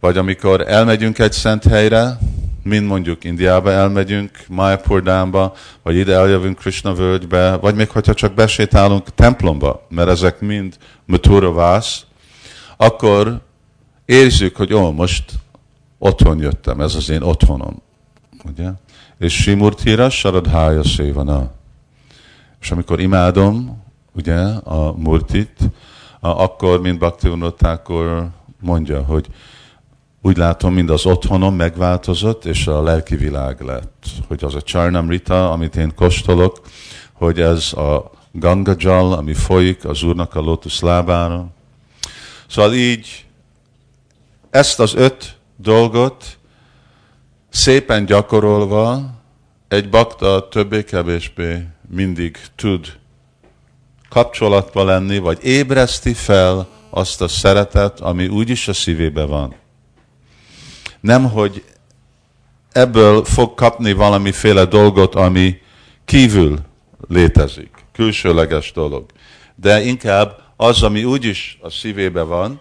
[0.00, 2.18] Vagy amikor elmegyünk egy szent helyre,
[2.62, 9.14] mind mondjuk Indiába elmegyünk, Mayapurdámba, vagy ide eljövünk Krishna völgybe, vagy még hogyha csak besétálunk
[9.14, 12.04] templomba, mert ezek mind Matura Vász,
[12.76, 13.40] akkor
[14.04, 15.32] érzük, hogy ó, most
[15.98, 17.82] otthon jöttem, ez az én otthonom.
[18.44, 18.68] Ugye?
[19.18, 21.50] És Simurtira Saradhája Sévana.
[22.60, 23.82] És amikor imádom,
[24.12, 25.58] ugye, a Murtit,
[26.20, 28.28] akkor, mint Bhaktivinotákor
[28.60, 29.26] mondja, hogy
[30.22, 34.06] úgy látom, mind az otthonom megváltozott, és a lelki világ lett.
[34.28, 36.60] Hogy az a Charnam Rita, amit én kóstolok,
[37.12, 41.46] hogy ez a Ganga Jal, ami folyik az Úrnak a lótusz lábára.
[42.46, 43.26] Szóval így
[44.50, 46.38] ezt az öt dolgot
[47.48, 49.10] szépen gyakorolva
[49.68, 52.98] egy bakta többé-kevésbé mindig tud
[54.08, 59.54] kapcsolatba lenni, vagy ébreszti fel azt a szeretet, ami úgyis a szívébe van.
[61.00, 61.64] Nem, hogy
[62.72, 65.60] ebből fog kapni valamiféle dolgot, ami
[66.04, 66.58] kívül
[67.08, 69.06] létezik, külsőleges dolog.
[69.54, 72.60] De inkább az, ami úgyis a szívébe van,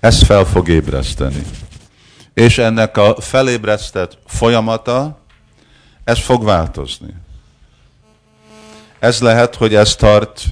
[0.00, 1.42] ezt fel fog ébreszteni.
[2.34, 5.18] És ennek a felébresztett folyamata,
[6.04, 7.14] ez fog változni.
[8.98, 10.44] Ez lehet, hogy ez tart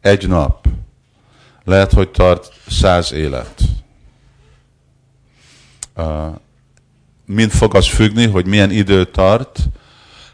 [0.00, 0.59] egy nap.
[1.70, 3.62] Lehet, hogy tart száz élet.
[7.24, 9.58] mind fog az függni, hogy milyen idő tart?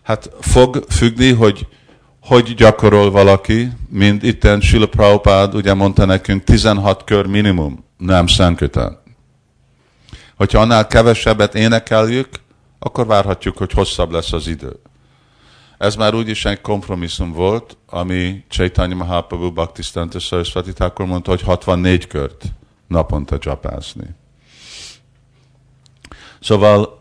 [0.02, 1.66] Hát fog függni, hogy
[2.20, 8.98] hogy gyakorol valaki, mint itten Sila Prabhupád ugye mondta nekünk 16 kör minimum, nem szentköten.
[10.36, 12.28] Hogyha annál kevesebbet énekeljük,
[12.78, 14.80] akkor várhatjuk, hogy hosszabb lesz az idő.
[15.78, 22.06] Ez már úgyis egy kompromisszum volt, ami Chaitanya Mahaprabhu Bhaktisztanta Saraswati akkor mondta, hogy 64
[22.06, 22.44] kört
[22.86, 24.14] naponta csapázni.
[26.40, 26.98] Szóval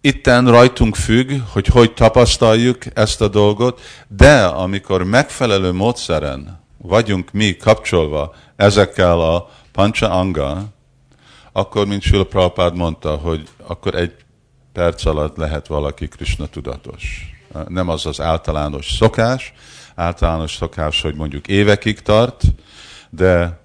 [0.00, 7.56] itten rajtunk függ, hogy hogy tapasztaljuk ezt a dolgot, de amikor megfelelő módszeren vagyunk mi
[7.56, 10.64] kapcsolva ezekkel a pancha anga,
[11.52, 14.14] akkor, mint Sula Prabhupád mondta, hogy akkor egy
[14.72, 17.35] perc alatt lehet valaki Krishna tudatos.
[17.68, 19.52] Nem az az általános szokás,
[19.94, 22.42] általános szokás, hogy mondjuk évekig tart,
[23.10, 23.60] de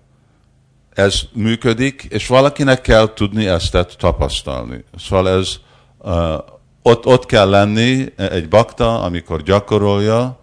[0.94, 4.84] ez működik, és valakinek kell tudni ezt tapasztalni.
[4.98, 5.56] Szóval ez
[5.98, 6.34] uh,
[6.82, 10.40] ott, ott kell lenni egy bakta, amikor gyakorolja,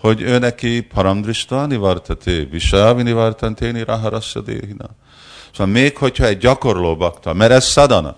[0.00, 4.88] hogy ő neki paramdrista nivartate, visávi nivartanténi raharasya déhina.
[5.52, 8.16] Szóval még hogyha egy gyakorló bakta, mert ez szadana.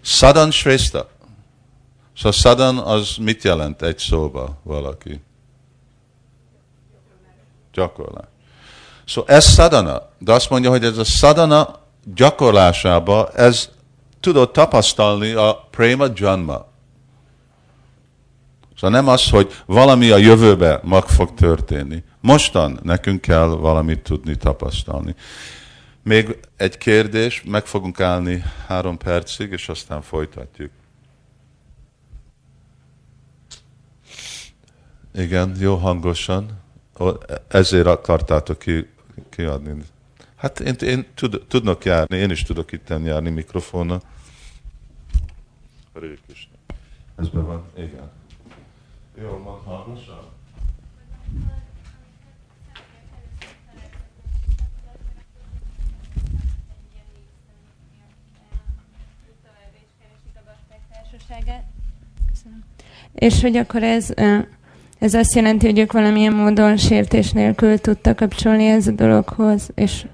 [0.00, 1.08] Sadan shresta.
[2.16, 5.22] Szóval sadan az mit jelent egy szóba valaki?
[7.72, 8.26] Gyakorlás.
[9.06, 11.80] Szóval ez szadana, de azt mondja, hogy ez a szadana
[12.14, 13.70] gyakorlásába, ez
[14.20, 16.66] tudod tapasztalni a prema janma.
[18.76, 22.02] Szóval nem az, hogy valami a jövőbe mag fog történni.
[22.20, 25.14] Mostan nekünk kell valamit tudni tapasztalni.
[26.02, 30.70] Még egy kérdés, meg fogunk állni három percig, és aztán folytatjuk.
[35.14, 36.60] Igen, jó hangosan.
[37.48, 38.86] Ezért akartátok ki,
[39.30, 39.82] kiadni.
[40.36, 44.02] Hát én, én tud, tudnak járni, én is tudok itt járni mikrofonnal.
[45.92, 46.56] Krishna.
[47.16, 48.10] Ez be van, igen.
[49.20, 50.30] Jó, mond hangosan.
[63.14, 64.14] És hogy akkor ez,
[65.02, 70.06] ez azt jelenti, hogy ők valamilyen módon sértés nélkül tudtak kapcsolni ez a dologhoz, és...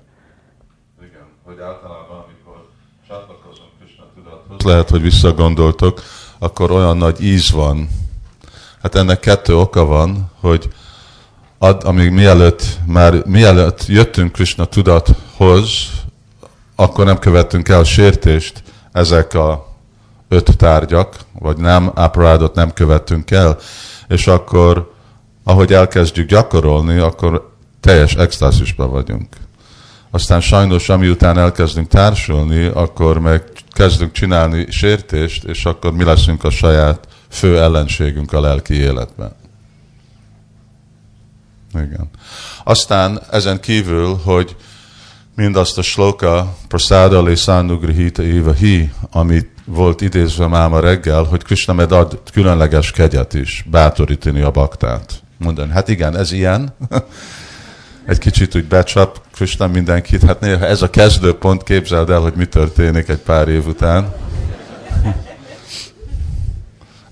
[1.01, 2.68] Igen, hogy általában, amikor
[3.09, 6.03] csatlakozunk Krishna tudathoz, lehet, hogy visszagondoltok,
[6.38, 7.88] akkor olyan nagy íz van.
[8.83, 10.68] Hát ennek kettő oka van, hogy
[11.59, 15.90] ad, amíg mielőtt, már mielőtt jöttünk Krishna tudathoz,
[16.77, 19.66] akkor nem követtünk el sértést ezek a
[20.29, 23.59] öt tárgyak, vagy nem, aparádot nem követtünk el,
[24.09, 24.94] és akkor,
[25.44, 29.27] ahogy elkezdjük gyakorolni, akkor teljes extázisban vagyunk.
[30.11, 36.51] Aztán sajnos, amiután elkezdünk társulni, akkor meg kezdünk csinálni sértést, és akkor mi leszünk a
[36.51, 39.33] saját fő ellenségünk a lelki életben.
[41.75, 42.11] Igen.
[42.64, 44.57] Aztán ezen kívül, hogy
[45.35, 51.42] mindazt a sloka, prasada le sanugrihita eva hi, amit volt idézve már ma reggel, hogy
[51.42, 55.12] Krishna med ad különleges kegyet is, bátorítani a baktát.
[55.38, 56.74] Mondani, hát igen, ez ilyen.
[58.07, 60.22] egy kicsit úgy becsap Krishna mindenkit.
[60.22, 64.12] Hát néha ez a kezdőpont, képzeld el, hogy mi történik egy pár év után.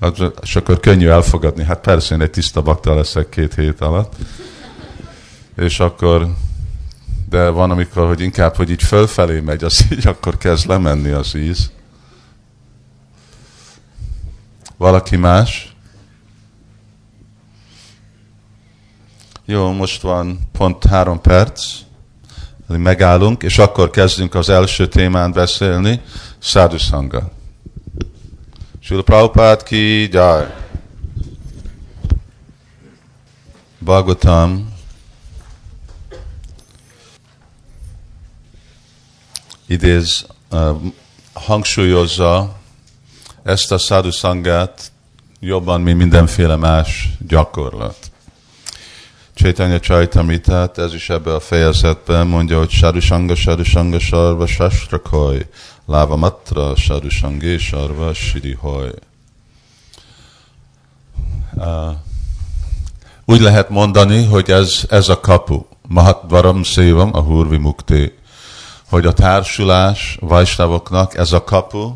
[0.42, 1.64] És akkor könnyű elfogadni.
[1.64, 4.12] Hát persze, én egy tiszta bakta leszek két hét alatt.
[5.56, 6.26] És akkor
[7.28, 11.34] de van, amikor, hogy inkább, hogy így fölfelé megy, az így akkor kezd lemenni az
[11.34, 11.70] íz.
[14.76, 15.74] Valaki más?
[19.44, 21.76] Jó, most van pont három perc,
[22.66, 26.00] megállunk, és akkor kezdünk az első témán beszélni,
[26.38, 27.30] Sadhusanga.
[28.80, 30.54] Sula Prabhupád ki jaj.
[33.78, 34.74] Bhagavatam
[39.66, 40.76] idéz, uh,
[41.32, 42.56] hangsúlyozza
[43.46, 44.92] ezt a sadhu sangát
[45.40, 47.96] jobban, mint mindenféle más gyakorlat.
[49.34, 55.46] Chaitanya Csajtamitát, ez is ebbe a fejezetben mondja, hogy sadhu sanga, sadhu sanga, sarva, sastrakoj,
[55.86, 58.90] láva matra, sadhu sangé, sarva, sirihoj.
[61.54, 61.92] Uh,
[63.24, 65.64] úgy lehet mondani, hogy ez, ez a kapu.
[65.88, 68.12] Mahatvaram szévam, a hurvi mukti.
[68.88, 71.92] Hogy a társulás Vajsnavoknak ez a kapu,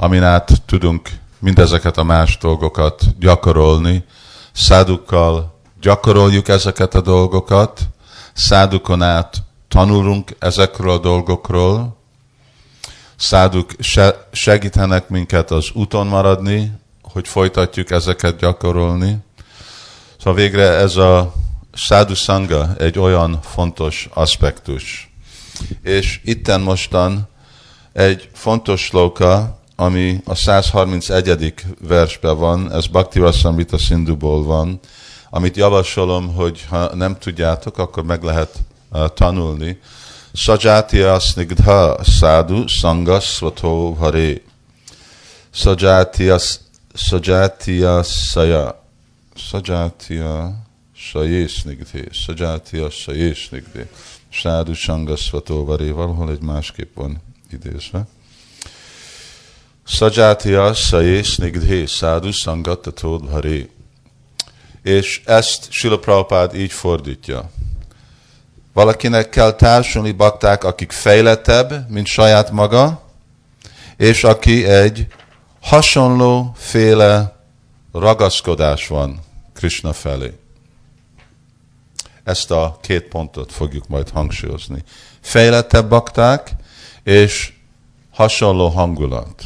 [0.00, 4.04] amin át tudunk mindezeket a más dolgokat gyakorolni.
[4.52, 7.80] Szádukkal gyakoroljuk ezeket a dolgokat,
[8.32, 9.36] szádukon át
[9.68, 11.96] tanulunk ezekről a dolgokról,
[13.16, 13.70] száduk
[14.32, 16.72] segítenek minket az úton maradni,
[17.02, 19.16] hogy folytatjuk ezeket gyakorolni.
[20.18, 21.32] Szóval végre ez a
[21.72, 25.12] szádu sanga egy olyan fontos aspektus.
[25.82, 27.28] És itten mostan
[27.92, 31.54] egy fontos lóka, ami a 131.
[31.80, 34.80] versben van, ez Bhakti Rasamrita Sindhuból van,
[35.30, 38.54] amit javasolom, hogy ha nem tudjátok, akkor meg lehet
[38.92, 39.80] uh, tanulni.
[40.32, 44.40] Sajatya snigdha sadhu sanga svato hare.
[45.50, 46.38] Sajatya,
[46.94, 48.86] sajatya saya.
[49.34, 50.66] Sajatya
[51.00, 53.88] Sajé Snigdé, Sajátia Sajé Snigdé,
[54.28, 57.20] Sádu Sangasvatóvaré, valahol egy másképp van
[57.50, 58.06] idézve.
[59.90, 63.70] Sajátia Sajé Snigdé, Sádu Sangatatodharé.
[64.82, 67.50] És ezt Sila Prabhupád így fordítja.
[68.72, 73.02] Valakinek kell társulni bakták, akik fejlettebb, mint saját maga,
[73.96, 75.06] és aki egy
[75.60, 77.36] hasonló féle
[77.92, 79.20] ragaszkodás van
[79.54, 80.38] Krishna felé.
[82.24, 84.82] Ezt a két pontot fogjuk majd hangsúlyozni.
[85.20, 86.50] Fejlettebb bakták,
[87.02, 87.52] és
[88.10, 89.42] hasonló hangulat.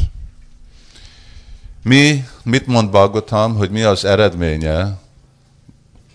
[1.82, 4.98] Mi, mit mond Bhagavatam, hogy mi az eredménye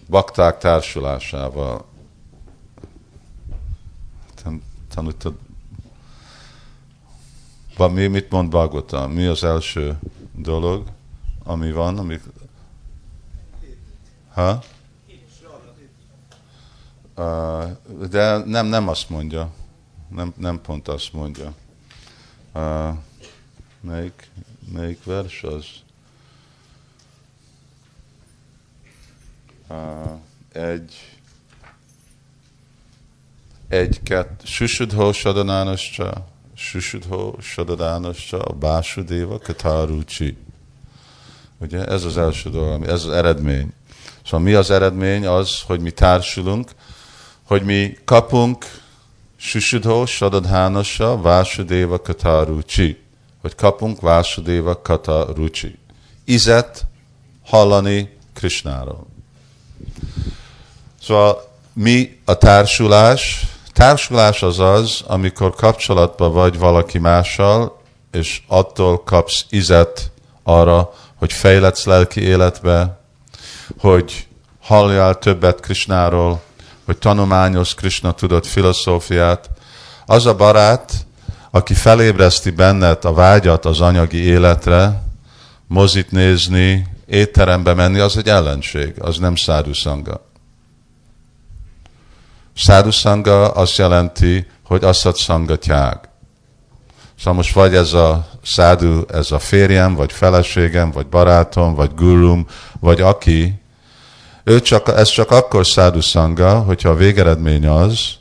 [0.09, 1.85] bakták társulásával?
[4.93, 5.33] Tanultad?
[7.77, 9.11] Mi, mit mond Bhagavatam?
[9.11, 9.99] Mi az első
[10.35, 10.83] dolog,
[11.43, 12.19] ami van, ami...
[14.33, 14.59] Ha?
[18.09, 19.49] De nem, nem azt mondja.
[20.09, 21.53] Nem, nem pont azt mondja.
[22.53, 22.97] Uh,
[23.81, 24.29] melyik,
[24.71, 25.65] melyik vers az?
[29.67, 30.19] Uh,
[30.51, 31.17] egy
[33.67, 40.37] egy, kett, Susudho Sadanánoscsa, Susudho Sadanánoscsa, a Básudéva Katarucsi.
[41.57, 43.73] Ugye ez az első dolog, ez az eredmény.
[44.23, 45.25] Szóval mi az eredmény?
[45.25, 46.71] Az, hogy mi társulunk,
[47.43, 48.65] hogy mi kapunk
[49.35, 52.97] Susudho Sadadhánasa Vásudéva Katarucsi.
[53.41, 55.77] Hogy kapunk Vásudéva Katarucsi.
[56.25, 56.85] Izet
[57.45, 59.07] hallani Krishnáról.
[61.01, 63.45] Szóval mi a társulás?
[63.73, 67.81] Társulás az az, amikor kapcsolatban vagy valaki mással,
[68.11, 70.11] és attól kapsz izet
[70.43, 72.99] arra, hogy fejletsz lelki életbe,
[73.79, 74.27] hogy
[74.61, 76.41] halljál többet Krisnáról,
[76.85, 79.49] hogy tanulmányos Krishna tudott filozófiát.
[80.05, 81.06] Az a barát,
[81.57, 85.03] aki felébreszti benned a vágyat az anyagi életre,
[85.67, 89.35] mozit nézni, étterembe menni, az egy ellenség, az nem
[89.73, 90.25] szanga.
[92.55, 96.09] Száduszanga azt jelenti, hogy asszat szangatyág.
[97.17, 102.47] Szóval most vagy ez a szádu, ez a férjem, vagy feleségem, vagy barátom, vagy gurum,
[102.79, 103.61] vagy aki,
[104.43, 108.17] ő csak, ez csak akkor szádu szanga, hogyha a végeredmény az,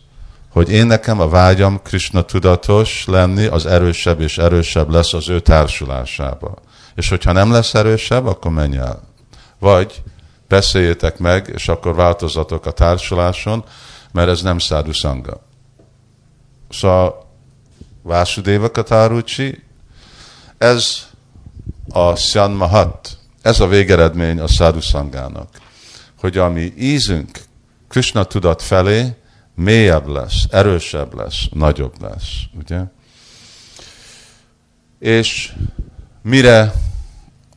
[0.57, 5.41] hogy én nekem a vágyam Krishna tudatos lenni, az erősebb és erősebb lesz az ő
[5.41, 6.55] társulásába.
[6.95, 9.03] És hogyha nem lesz erősebb, akkor menj el.
[9.59, 10.03] Vagy
[10.49, 13.65] beszéljétek meg, és akkor változatok a társuláson,
[14.13, 15.41] mert ez nem szádu szanga.
[16.69, 17.27] Szóval
[18.03, 19.63] Vásudéva Katarucsi,
[20.59, 21.07] ez
[21.89, 25.49] a Szyan Mahat, ez a végeredmény a szádu szangának,
[26.19, 27.41] hogy ami ízünk
[27.89, 29.17] Krishna tudat felé,
[29.57, 32.81] mélyebb lesz, erősebb lesz, nagyobb lesz, ugye?
[34.99, 35.53] És
[36.23, 36.73] mire,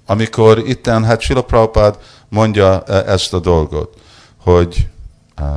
[0.06, 3.97] amikor itten, hát Sila Prabhupád mondja e- ezt a dolgot,
[4.38, 4.88] hogy
[5.41, 5.47] uh,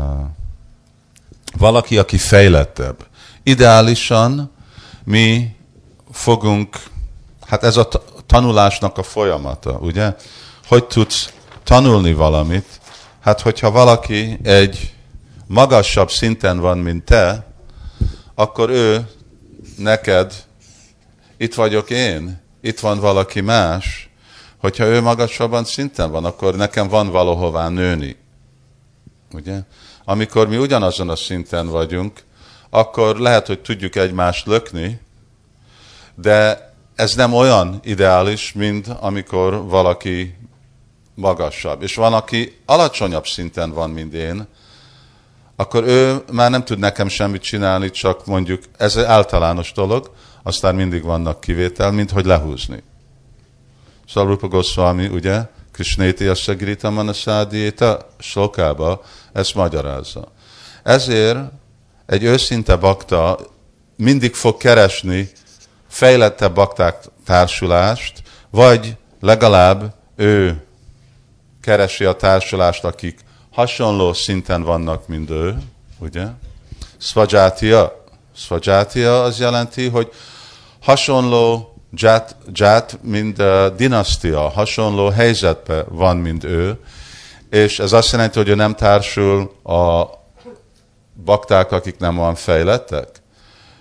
[1.58, 3.06] valaki, aki fejlettebb.
[3.42, 4.50] Ideálisan
[5.04, 5.56] mi
[6.10, 6.82] fogunk,
[7.46, 7.88] hát ez a
[8.26, 10.14] tanulásnak a folyamata, ugye?
[10.66, 11.32] Hogy tudsz
[11.64, 12.80] tanulni valamit?
[13.20, 14.91] Hát, hogyha valaki egy
[15.46, 17.46] magasabb szinten van, mint te,
[18.34, 19.06] akkor ő
[19.76, 20.34] neked,
[21.36, 24.10] itt vagyok én, itt van valaki más,
[24.58, 28.16] hogyha ő magasabban szinten van, akkor nekem van valahová nőni.
[29.32, 29.60] Ugye?
[30.04, 32.22] amikor mi ugyanazon a szinten vagyunk,
[32.70, 35.00] akkor lehet, hogy tudjuk egymást lökni,
[36.14, 40.38] de ez nem olyan ideális, mint amikor valaki
[41.14, 41.82] magasabb.
[41.82, 44.46] És van, aki alacsonyabb szinten van, mint én,
[45.62, 50.10] akkor ő már nem tud nekem semmit csinálni, csak mondjuk, ez egy általános dolog,
[50.42, 52.82] aztán mindig vannak kivétel, mint hogy lehúzni.
[54.08, 55.42] Szóval Rupa Goswami, ugye,
[55.72, 59.02] Krishnéti a Sagirita Manasádiéta sokába
[59.32, 60.32] ezt magyarázza.
[60.82, 61.38] Ezért
[62.06, 63.38] egy őszinte bakta
[63.96, 65.30] mindig fog keresni
[65.88, 70.64] fejlettebb bakták társulást, vagy legalább ő
[71.60, 73.20] keresi a társulást, akik
[73.52, 75.56] hasonló szinten vannak, mint ő,
[75.98, 76.26] ugye?
[76.98, 78.04] Svajátia.
[78.34, 80.12] Svajátia az jelenti, hogy
[80.80, 86.78] hasonló ját, ját mint uh, dinasztia, hasonló helyzetben van, mint ő,
[87.50, 90.04] és ez azt jelenti, hogy ő nem társul a
[91.24, 93.08] bakták, akik nem olyan fejlettek.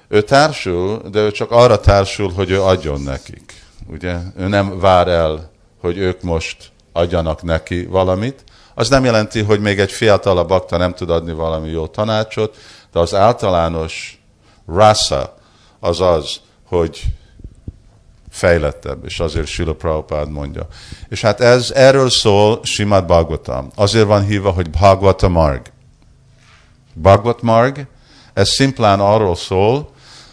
[0.07, 3.63] Ő társul, de ő csak arra társul, hogy ő adjon nekik.
[3.87, 4.17] Ugye?
[4.37, 8.43] Ő nem vár el, hogy ők most adjanak neki valamit.
[8.81, 12.57] Az nem jelenti, hogy még egy fiatalabb bakta nem tud adni valami jó tanácsot,
[12.91, 14.21] de az általános
[14.67, 15.37] rasa
[15.79, 17.03] az az, hogy
[18.29, 20.67] fejlettebb, és azért Sila Prabhupád mondja.
[21.09, 23.71] És hát ez, erről szól Simad Bhagavatam.
[23.75, 25.61] Azért van hívva, hogy Bhagavata Marg.
[26.93, 27.87] Bhagavat Marg,
[28.33, 29.89] ez szimplán arról szól,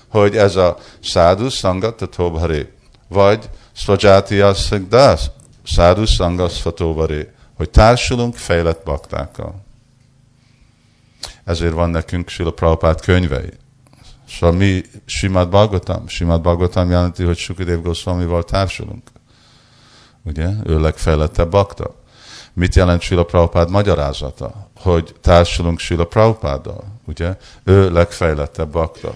[0.09, 2.69] hogy ez a szádu sangat tatóbhari,
[3.09, 5.31] vagy svajatiya szigdas,
[5.65, 7.29] szádu sangat svatóbhari,
[7.59, 9.65] hogy társulunk fejlett baktákkal.
[11.45, 13.51] Ezért van nekünk Sila Prabhupád könyvei.
[14.29, 19.03] Szóval mi Simad Bhagavatam, Simad Bhagavatam jelenti, hogy Sukadev Goswamival társulunk.
[20.23, 20.49] Ugye?
[20.65, 21.95] Ő legfejlettebb bakta.
[22.53, 24.71] Mit jelent Sila Prabhupád magyarázata?
[24.77, 26.85] Hogy társulunk Sila Prabhupáddal.
[27.07, 27.37] Ugye?
[27.65, 29.15] Ő legfejlettebb bakta.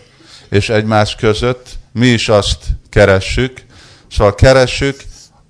[0.48, 3.64] És egymás között mi is azt keressük,
[4.10, 5.02] szóval keressük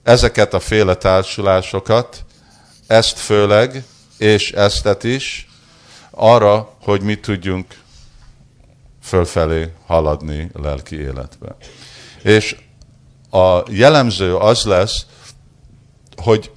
[0.02, 2.24] ezeket a féle társulásokat,
[2.92, 3.84] ezt főleg,
[4.18, 5.48] és eztet is,
[6.10, 7.66] arra, hogy mi tudjunk
[9.02, 11.56] fölfelé haladni lelki életbe.
[12.22, 12.56] És
[13.30, 15.06] a jellemző az lesz,
[16.16, 16.50] hogy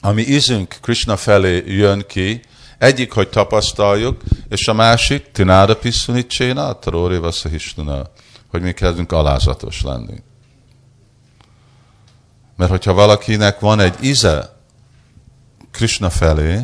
[0.00, 2.40] ami ízünk Krishna felé jön ki,
[2.78, 8.10] egyik, hogy tapasztaljuk, és a másik, tinára piszunitséna, taróri vaszahisnuna,
[8.50, 10.22] hogy mi kezdünk alázatos lenni.
[12.56, 14.53] Mert hogyha valakinek van egy íze
[15.74, 16.60] Krishna felé,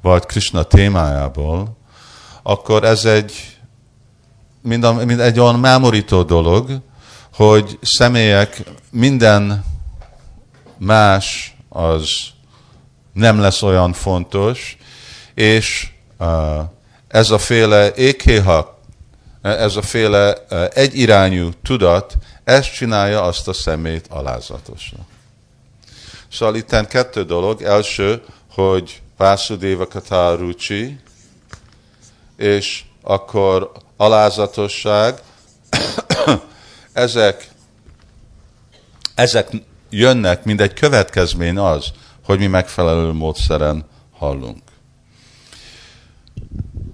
[0.00, 1.76] vagy Krishna témájából,
[2.42, 3.58] akkor ez egy
[4.62, 6.80] mind, a, mind egy olyan mámorító dolog,
[7.34, 9.64] hogy személyek minden
[10.78, 12.10] más az
[13.12, 14.76] nem lesz olyan fontos,
[15.34, 15.90] és
[17.08, 18.80] ez a féle ékéha,
[19.42, 20.34] ez a féle
[20.68, 24.98] egyirányú tudat, ezt csinálja azt a szemét alázatosra.
[26.32, 27.62] Szóval itt kettő dolog.
[27.62, 30.98] Első, hogy Vásudéva Katarucsi,
[32.36, 35.20] és akkor alázatosság,
[36.92, 37.48] ezek,
[39.14, 39.50] ezek
[39.90, 41.86] jönnek, mint egy következmény az,
[42.24, 44.62] hogy mi megfelelő módszeren hallunk.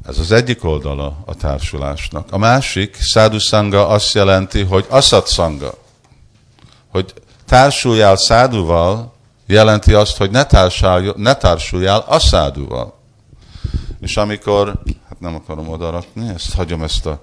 [0.06, 2.32] Ez az egyik oldala a társulásnak.
[2.32, 4.86] A másik, szádusanga azt jelenti, hogy
[5.24, 5.74] szanga.
[6.88, 7.14] Hogy
[7.46, 9.13] társuljál száduval,
[9.46, 10.46] jelenti azt, hogy ne,
[11.16, 12.98] ne társuljál aszáduval.
[14.00, 14.82] És amikor
[15.18, 17.22] nem akarom odarakni, ezt hagyom ezt a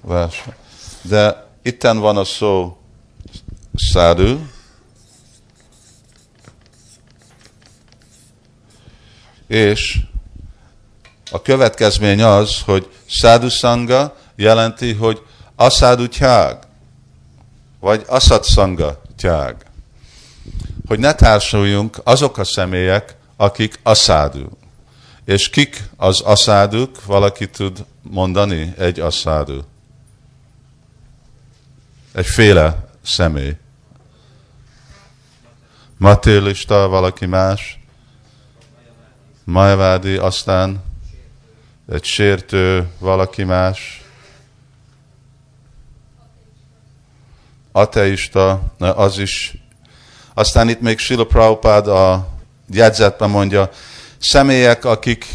[0.00, 0.54] verset.
[1.02, 2.76] De itten van a szó
[3.74, 4.38] szádu,
[9.46, 10.00] és
[11.30, 13.48] a következmény az, hogy szádu
[14.36, 15.22] jelenti, hogy
[15.56, 16.58] aszádu tyág,
[17.80, 19.71] vagy aszat szanga tyág.
[20.92, 24.48] Hogy ne társuljunk azok a személyek, akik aszádu.
[25.24, 27.04] És kik az aszáduk?
[27.04, 29.60] Valaki tud mondani egy aszádu?
[32.12, 33.56] Egyféle személy.
[35.96, 37.80] Matélista, valaki más.
[39.44, 40.82] Majavádi, aztán
[41.92, 44.04] egy sértő, valaki más.
[47.72, 49.61] Ateista, az is.
[50.34, 52.28] Aztán itt még Sila Prabhupád a
[52.70, 53.70] jegyzetben mondja,
[54.18, 55.26] személyek, akik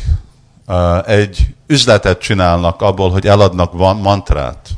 [1.06, 4.70] egy üzletet csinálnak abból, hogy eladnak mantrát,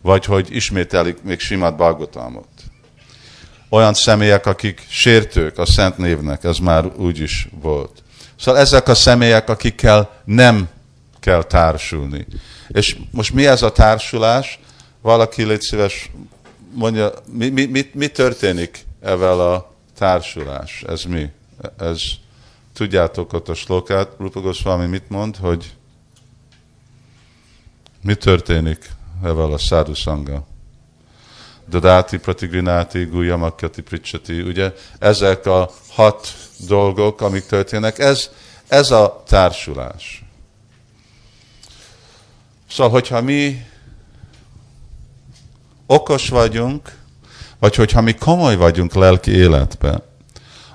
[0.00, 2.48] vagy hogy ismételik még simát Bhagavatamot.
[3.68, 8.02] Olyan személyek, akik sértők a szent névnek, ez már úgy is volt.
[8.38, 10.68] Szóval ezek a személyek, akikkel nem
[11.20, 12.26] kell társulni.
[12.68, 14.58] És most mi ez a társulás?
[15.02, 16.10] Valaki légy szíves,
[16.72, 20.82] mondja, mi, mi, mi, mi történik ezzel a társulás?
[20.82, 21.30] Ez mi?
[21.78, 22.02] Ez
[22.74, 25.74] Tudjátok ott a slokát, Rupa Goswami mit mond, hogy
[28.02, 28.90] mi történik
[29.22, 30.46] ezzel a szádu szanga?
[31.68, 36.34] Dadati, Pratigrináti, Guyamakati, Pricsati, ugye ezek a hat
[36.66, 38.30] dolgok, amik történnek, ez,
[38.68, 40.24] ez a társulás.
[42.68, 43.66] Szóval, hogyha mi
[45.86, 46.98] okos vagyunk,
[47.64, 50.02] vagy hogyha mi komoly vagyunk lelki életben,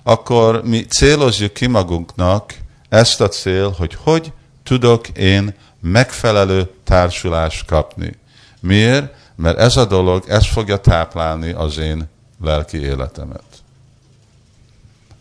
[0.03, 2.55] akkor mi célozzuk ki magunknak
[2.89, 4.31] ezt a cél, hogy hogy
[4.63, 8.19] tudok én megfelelő társulást kapni.
[8.59, 9.13] Miért?
[9.35, 12.09] Mert ez a dolog, ez fogja táplálni az én
[12.41, 13.43] lelki életemet.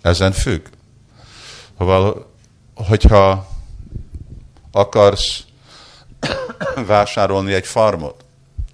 [0.03, 0.67] Ezen függ.
[2.75, 3.49] Hogyha
[4.73, 5.45] akarsz
[6.87, 8.25] vásárolni egy farmot,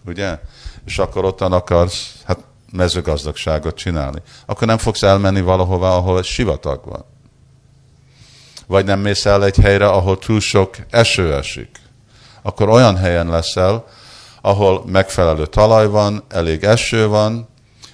[0.06, 0.38] ugye?
[0.84, 2.38] És akkor ottan akarsz, hát
[2.74, 4.22] mezőgazdagságot csinálni.
[4.46, 7.04] Akkor nem fogsz elmenni valahova, ahol sivatag van.
[8.66, 11.68] vagy nem mész el egy helyre, ahol túl sok eső esik.
[12.42, 13.84] Akkor olyan helyen leszel,
[14.40, 17.48] ahol megfelelő talaj van, elég eső van,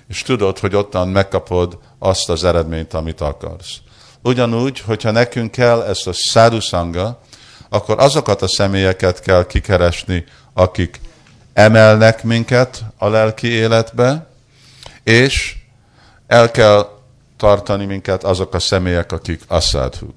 [0.08, 3.76] és tudod, hogy ottan megkapod azt az eredményt, amit akarsz.
[4.22, 7.20] Ugyanúgy, hogyha nekünk kell ezt a szádusanga,
[7.68, 10.24] akkor azokat a személyeket kell kikeresni,
[10.54, 11.00] akik
[11.52, 14.29] emelnek minket a lelki életbe,
[15.03, 15.57] és
[16.26, 16.98] el kell
[17.36, 20.14] tartani minket azok a személyek, akik asszádhuk.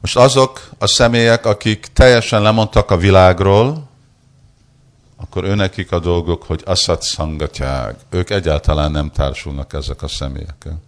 [0.00, 3.88] Most azok a személyek, akik teljesen lemondtak a világról,
[5.16, 7.96] akkor őnekik a dolgok, hogy asszad szangatyág.
[8.10, 10.80] Ők egyáltalán nem társulnak ezek a személyekkel.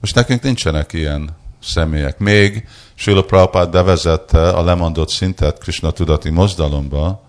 [0.00, 2.18] Most nekünk nincsenek ilyen személyek.
[2.18, 7.27] Még Srila Prabhupád bevezette a lemondott szintet Krishna tudati mozdalomba,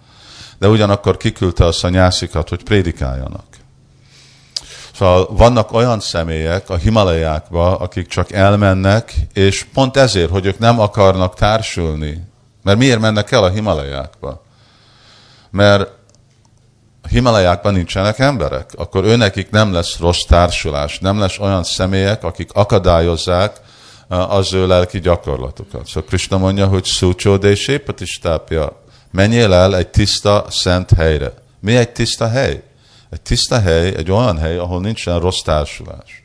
[0.59, 3.45] de ugyanakkor kiküldte a szanyászikat, hogy prédikáljanak.
[4.93, 10.79] Szóval vannak olyan személyek a Himalajákba, akik csak elmennek, és pont ezért, hogy ők nem
[10.79, 12.23] akarnak társulni.
[12.63, 14.43] Mert miért mennek el a Himalajákba?
[15.51, 15.89] Mert
[17.01, 22.49] a Himalajákban nincsenek emberek, akkor őnekik nem lesz rossz társulás, nem lesz olyan személyek, akik
[22.53, 23.61] akadályozzák
[24.07, 25.87] az ő lelki gyakorlatukat.
[25.87, 27.53] Szóval Krishna mondja, hogy szúcsó de
[28.21, 28.81] tápja.
[29.11, 31.33] Menjél el egy tiszta, szent helyre.
[31.59, 32.63] Mi egy tiszta hely?
[33.09, 36.23] Egy tiszta hely, egy olyan hely, ahol nincsen rossz társulás.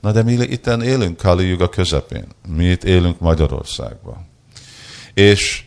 [0.00, 2.26] Na de mi itt élünk Kali Yuga közepén.
[2.48, 4.28] Mi itt élünk Magyarországban.
[5.14, 5.64] És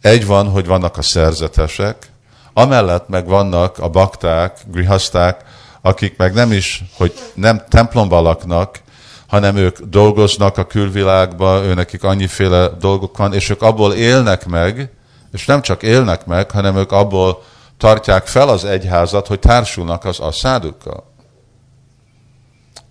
[0.00, 2.10] egy van, hogy vannak a szerzetesek,
[2.52, 5.44] amellett meg vannak a bakták, grihaszták,
[5.80, 8.80] akik meg nem is, hogy nem templomban laknak,
[9.26, 14.90] hanem ők dolgoznak a külvilágban, őnekik annyiféle dolgok van, és ők abból élnek meg,
[15.34, 17.42] és nem csak élnek meg, hanem ők abból
[17.78, 21.12] tartják fel az egyházat, hogy társulnak az asszádukkal.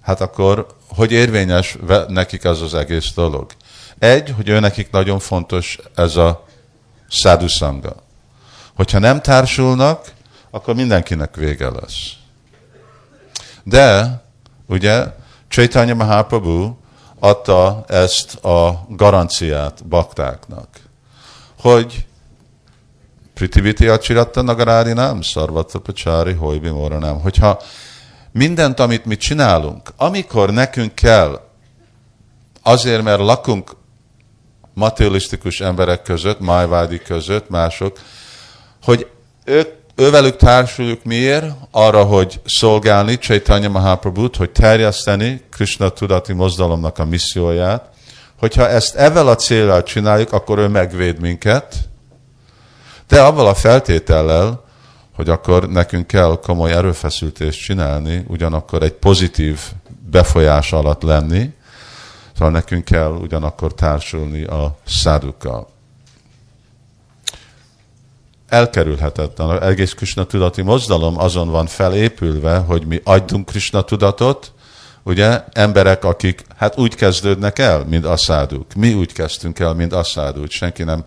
[0.01, 1.77] Hát akkor hogy érvényes
[2.07, 3.51] nekik ez az egész dolog?
[3.99, 6.45] Egy, hogy ő nekik nagyon fontos ez a
[7.09, 7.95] száduszanga.
[8.75, 10.11] Hogyha nem társulnak,
[10.51, 12.11] akkor mindenkinek vége lesz.
[13.63, 14.21] De,
[14.67, 15.05] ugye,
[15.47, 16.73] Chaitanya Mahaprabhu
[17.19, 20.67] adta ezt a garanciát baktáknak,
[21.59, 22.05] hogy
[23.33, 26.69] Pritiviti Achiratta Nagarádi nem, Szarvata Pacsári Hojbi
[26.99, 27.19] nem.
[27.21, 27.61] Hogyha
[28.31, 31.41] mindent, amit mi csinálunk, amikor nekünk kell,
[32.63, 33.75] azért, mert lakunk
[34.73, 37.99] materialisztikus emberek között, májvádi között, mások,
[38.83, 39.07] hogy
[39.45, 41.45] ők, ővelük társuljuk miért?
[41.71, 47.89] Arra, hogy szolgálni Chaitanya Mahaprabhu-t, hogy terjeszteni Krishna tudati mozdalomnak a misszióját,
[48.39, 51.75] hogyha ezt ezzel a célral csináljuk, akkor ő megvéd minket,
[53.13, 54.63] de avval a feltétellel,
[55.15, 59.59] hogy akkor nekünk kell komoly erőfeszültést csinálni, ugyanakkor egy pozitív
[60.09, 61.53] befolyás alatt lenni,
[62.33, 65.67] szóval nekünk kell ugyanakkor társulni a szádukkal.
[68.47, 69.49] Elkerülhetetlen.
[69.49, 74.51] Az egész Krishna tudati mozdalom azon van felépülve, hogy mi adjunk Krishna tudatot,
[75.03, 78.73] ugye, emberek, akik hát úgy kezdődnek el, mint a száduk.
[78.73, 80.49] Mi úgy kezdtünk el, mint a száduk.
[80.49, 81.05] Senki nem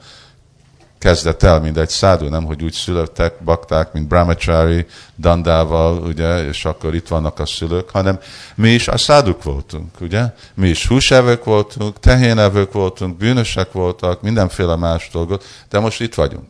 [0.98, 4.86] kezdett el, mint egy szádú, nem, hogy úgy születtek, bakták, mint Brahmachari,
[5.16, 8.18] Dandával, ugye, és akkor itt vannak a szülők, hanem
[8.54, 10.24] mi is a száduk voltunk, ugye?
[10.54, 16.46] Mi is húsevők voltunk, tehénevők voltunk, bűnösek voltak, mindenféle más dolgot, de most itt vagyunk.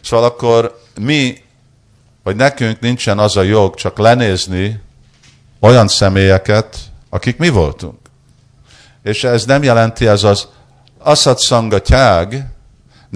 [0.00, 1.42] Szóval akkor mi,
[2.22, 4.80] vagy nekünk nincsen az a jog csak lenézni
[5.60, 6.78] olyan személyeket,
[7.10, 7.98] akik mi voltunk.
[9.02, 10.48] És ez nem jelenti ez az
[10.98, 12.54] aszat szanga tyág,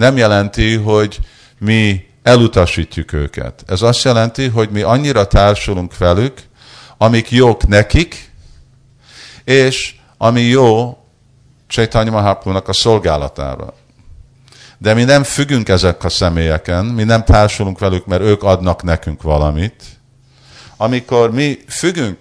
[0.01, 1.19] nem jelenti, hogy
[1.59, 3.63] mi elutasítjuk őket.
[3.67, 6.41] Ez azt jelenti, hogy mi annyira társulunk velük,
[6.97, 8.31] amik jók nekik,
[9.43, 10.97] és ami jó
[11.67, 13.73] Csaitanya Mahaprabhu-nak a szolgálatára.
[14.77, 19.21] De mi nem függünk ezek a személyeken, mi nem társulunk velük, mert ők adnak nekünk
[19.21, 19.83] valamit.
[20.77, 22.17] Amikor mi függünk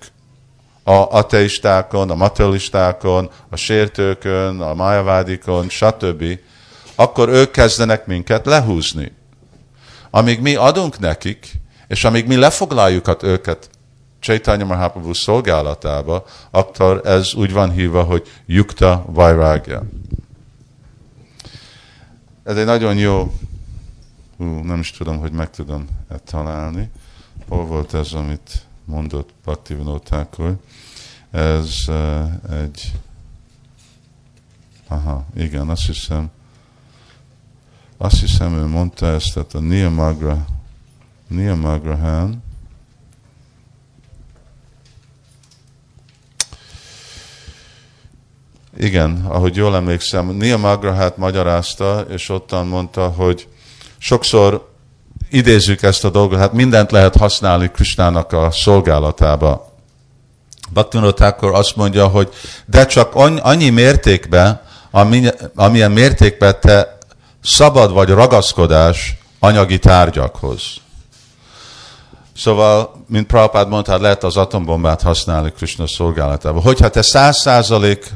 [0.83, 6.25] a ateistákon, a materialistákon, a sértőkön, a májavádikon, stb.,
[7.01, 9.13] akkor ők kezdenek minket lehúzni.
[10.11, 11.53] Amíg mi adunk nekik,
[11.89, 13.71] és amíg mi lefoglaljuk őket
[14.19, 19.83] Chaitanya Mahaprabhu szolgálatába, akkor ez úgy van hívva, hogy Yukta Vairagya.
[22.45, 23.33] Ez egy nagyon jó,
[24.37, 26.91] hú, nem is tudom, hogy meg tudom -e találni.
[27.49, 30.57] Hol volt ez, amit mondott Bhakti Vinótákor?
[31.31, 32.93] Ez uh, egy,
[34.89, 36.31] aha, igen, azt hiszem,
[38.03, 40.45] azt hiszem, ő mondta ezt, tehát a Niyamagra,
[41.29, 42.43] Niyamagrahán,
[48.77, 53.49] igen, ahogy jól emlékszem, Neil Magrahát magyarázta, és ottan mondta, hogy
[53.99, 54.73] sokszor
[55.31, 59.75] idézzük ezt a dolgot, hát mindent lehet használni Krisnának a szolgálatába.
[60.71, 62.29] Bhaktivinoda akkor azt mondja, hogy
[62.67, 64.61] de csak annyi mértékben,
[65.55, 66.99] amilyen mértékben te
[67.43, 70.63] szabad vagy ragaszkodás anyagi tárgyakhoz.
[72.37, 76.63] Szóval, mint Prabhupád mondta, hát lehet az atombombát használni Krishna szolgálatában.
[76.63, 78.11] Hogyha te száz százalék,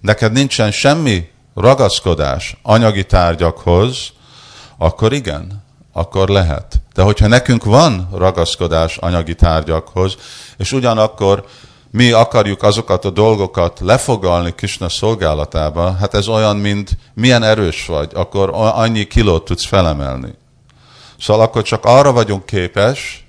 [0.00, 4.12] neked nincsen semmi ragaszkodás anyagi tárgyakhoz,
[4.78, 6.80] akkor igen, akkor lehet.
[6.94, 10.16] De hogyha nekünk van ragaszkodás anyagi tárgyakhoz,
[10.56, 11.44] és ugyanakkor
[11.94, 18.10] mi akarjuk azokat a dolgokat lefogalni Krishna szolgálatába, hát ez olyan, mint milyen erős vagy,
[18.14, 20.34] akkor annyi kilót tudsz felemelni.
[21.20, 23.26] Szóval akkor csak arra vagyunk képes,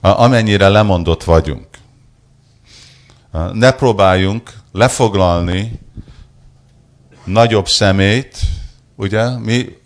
[0.00, 1.66] amennyire lemondott vagyunk.
[3.52, 5.80] Ne próbáljunk lefoglalni
[7.24, 8.38] nagyobb szemét,
[8.96, 9.76] ugye, mi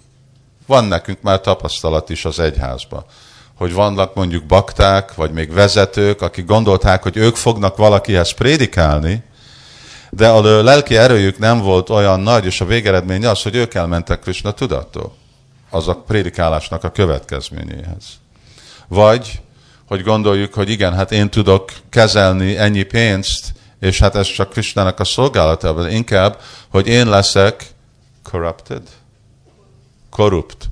[0.66, 3.05] van nekünk már tapasztalat is az egyházban,
[3.57, 9.22] hogy vannak mondjuk bakták, vagy még vezetők, akik gondolták, hogy ők fognak valakihez prédikálni,
[10.11, 14.20] de a lelki erőjük nem volt olyan nagy, és a végeredmény az, hogy ők elmentek
[14.20, 15.14] Krishna tudattól,
[15.70, 18.04] az a prédikálásnak a következményéhez.
[18.88, 19.40] Vagy,
[19.86, 25.00] hogy gondoljuk, hogy igen, hát én tudok kezelni ennyi pénzt, és hát ez csak Krishnának
[25.00, 27.66] a szolgálatában, inkább, hogy én leszek
[28.22, 28.82] corrupted,
[30.11, 30.68] korrupt,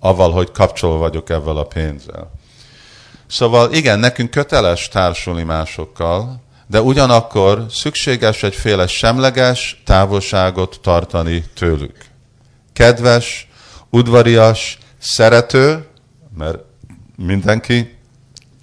[0.00, 2.30] avval, hogy kapcsolva vagyok ezzel a pénzzel.
[3.26, 11.96] Szóval igen, nekünk köteles társulni másokkal, de ugyanakkor szükséges egyféle semleges távolságot tartani tőlük.
[12.72, 13.48] Kedves,
[13.90, 15.86] udvarias, szerető,
[16.36, 16.58] mert
[17.16, 17.96] mindenki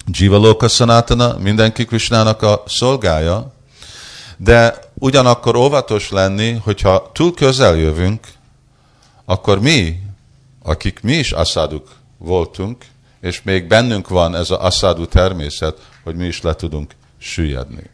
[0.08, 3.54] Jiva Sanatana, mindenki Krishnának a szolgája,
[4.38, 8.28] de ugyanakkor óvatos lenni, hogyha túl közel jövünk,
[9.26, 10.00] akkor mi,
[10.66, 11.88] akik mi is asszáduk
[12.18, 12.86] voltunk,
[13.22, 17.90] és még bennünk van ez az asszádú természet, hogy mi is le tudunk süllyedni.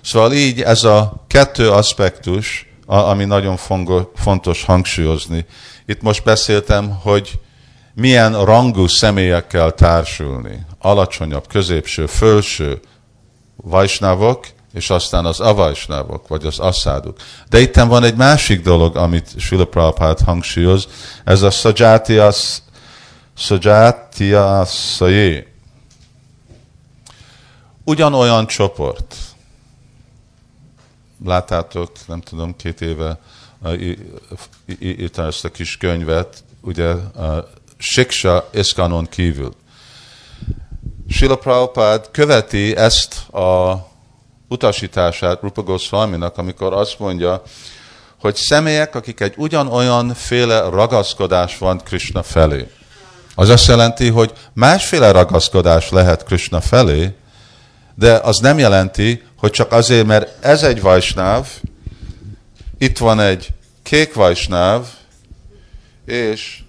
[0.00, 3.56] Szóval így ez a kettő aspektus, ami nagyon
[4.14, 5.46] fontos hangsúlyozni.
[5.86, 7.40] Itt most beszéltem, hogy
[7.94, 10.66] milyen rangú személyekkel társulni.
[10.78, 12.80] Alacsonyabb, középső, fölső
[13.56, 17.16] vajsnávok, és aztán az avajsnávok, vagy az asszáduk.
[17.48, 20.88] De itt van egy másik dolog, amit Srila Prabhupada hangsúlyoz,
[21.24, 22.62] ez a Sajatias,
[23.36, 25.46] Sajatiasaye.
[27.84, 29.16] Ugyanolyan csoport.
[31.24, 33.18] Láttátok, nem tudom, két éve
[34.78, 39.54] írtam ezt a kis könyvet, ugye a Siksa Iskanon kívül.
[41.08, 43.92] Srila Prabhupada követi ezt a
[44.48, 47.42] utasítását Rupa Goswami-nak, amikor azt mondja,
[48.20, 52.70] hogy személyek, akik egy ugyanolyan féle ragaszkodás van Krishna felé.
[53.34, 57.14] Az azt jelenti, hogy másféle ragaszkodás lehet Krishna felé,
[57.94, 61.48] de az nem jelenti, hogy csak azért, mert ez egy vajsnáv,
[62.78, 63.48] itt van egy
[63.82, 64.86] kék vajsnáv,
[66.06, 66.62] és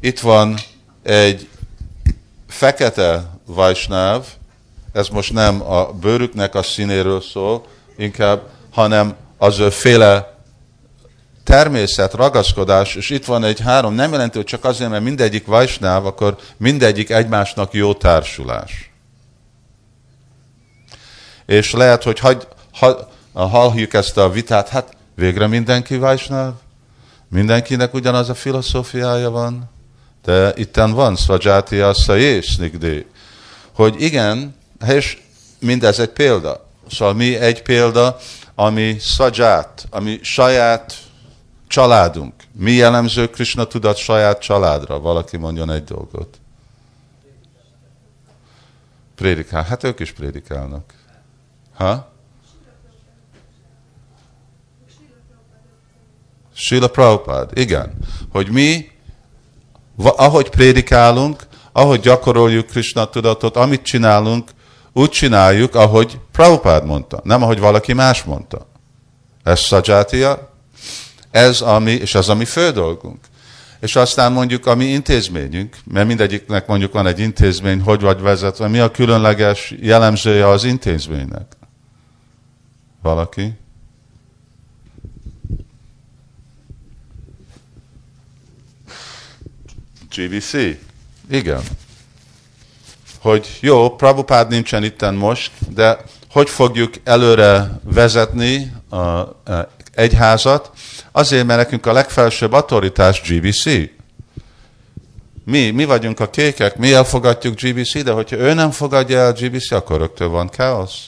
[0.00, 0.58] itt van
[1.02, 1.48] egy
[2.48, 4.26] fekete vajsnáv,
[4.94, 7.64] ez most nem a bőrüknek a színéről szól,
[7.96, 10.38] inkább, hanem az ő féle
[11.44, 16.06] természet, ragaszkodás, és itt van egy három, nem jelenti, hogy csak azért, mert mindegyik vajsnáv,
[16.06, 18.90] akkor mindegyik egymásnak jó társulás.
[21.46, 26.52] És lehet, hogy hagy, ha, halljuk ezt a vitát, hát végre mindenki vajsnáv,
[27.28, 29.70] mindenkinek ugyanaz a filozófiája van,
[30.24, 31.76] de itten van Svajati
[32.14, 33.06] és Nigdi,
[33.72, 34.54] hogy igen,
[34.88, 35.18] és
[35.58, 36.66] mindez egy példa.
[36.90, 38.16] Szóval mi egy példa,
[38.54, 40.94] ami szadzsát, ami saját
[41.66, 42.34] családunk.
[42.52, 45.00] Mi jellemző Krishna tudat saját családra?
[45.00, 46.38] Valaki mondjon egy dolgot.
[49.14, 49.62] Prédikál.
[49.62, 50.94] Hát ők is prédikálnak.
[51.74, 52.12] Ha?
[56.54, 57.92] Sila Prabhupád, igen.
[58.32, 58.90] Hogy mi,
[59.96, 64.50] ahogy prédikálunk, ahogy gyakoroljuk Krishna tudatot, amit csinálunk,
[64.94, 68.66] úgy csináljuk, ahogy Prabhupád mondta, nem ahogy valaki más mondta.
[69.42, 70.52] Ez szajátia,
[71.30, 73.18] ez ami, és az a mi fő dolgunk.
[73.80, 78.68] És aztán mondjuk a mi intézményünk, mert mindegyiknek mondjuk van egy intézmény, hogy vagy vezetve,
[78.68, 81.46] mi a különleges jellemzője az intézménynek?
[83.02, 83.52] Valaki?
[90.10, 90.52] GBC?
[91.30, 91.62] Igen
[93.24, 95.98] hogy jó, Prabhupád nincsen itten most, de
[96.30, 99.34] hogy fogjuk előre vezetni a, a
[99.94, 100.70] egyházat,
[101.12, 103.64] azért, mert nekünk a legfelsőbb autoritás GBC.
[105.44, 109.70] Mi, mi vagyunk a kékek, mi elfogadjuk GBC, de hogyha ő nem fogadja el GBC,
[109.70, 110.98] akkor rögtön van káosz.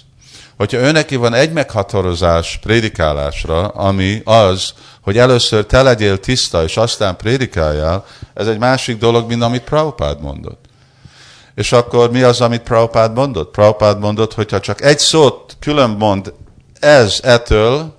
[0.57, 6.77] Hogyha ő neki van egy meghatározás prédikálásra, ami az, hogy először te legyél tiszta, és
[6.77, 10.66] aztán prédikáljál, ez egy másik dolog, mint amit Prabhupád mondott.
[11.57, 13.51] És akkor mi az, amit Prabhupád mondott?
[13.51, 16.33] Prabhupád mondott, hogyha csak egy szót külön mond
[16.81, 17.95] ez ettől,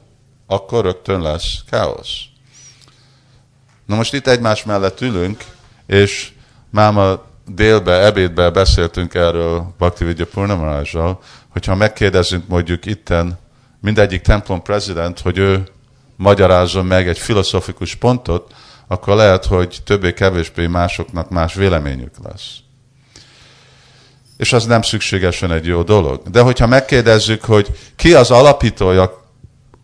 [0.47, 2.19] akkor rögtön lesz káosz.
[3.85, 5.43] Na most itt egymás mellett ülünk,
[5.87, 6.31] és
[6.69, 13.39] máma délbe, ebédbe beszéltünk erről Bhakti Vidya Purnamarázsal, hogyha megkérdezünk mondjuk itten
[13.81, 15.67] mindegyik templom prezident, hogy ő
[16.15, 18.53] magyarázzon meg egy filozofikus pontot,
[18.87, 22.65] akkor lehet, hogy többé-kevésbé másoknak más véleményük lesz.
[24.37, 26.21] És az nem szükségesen egy jó dolog.
[26.29, 29.25] De hogyha megkérdezzük, hogy ki az alapítója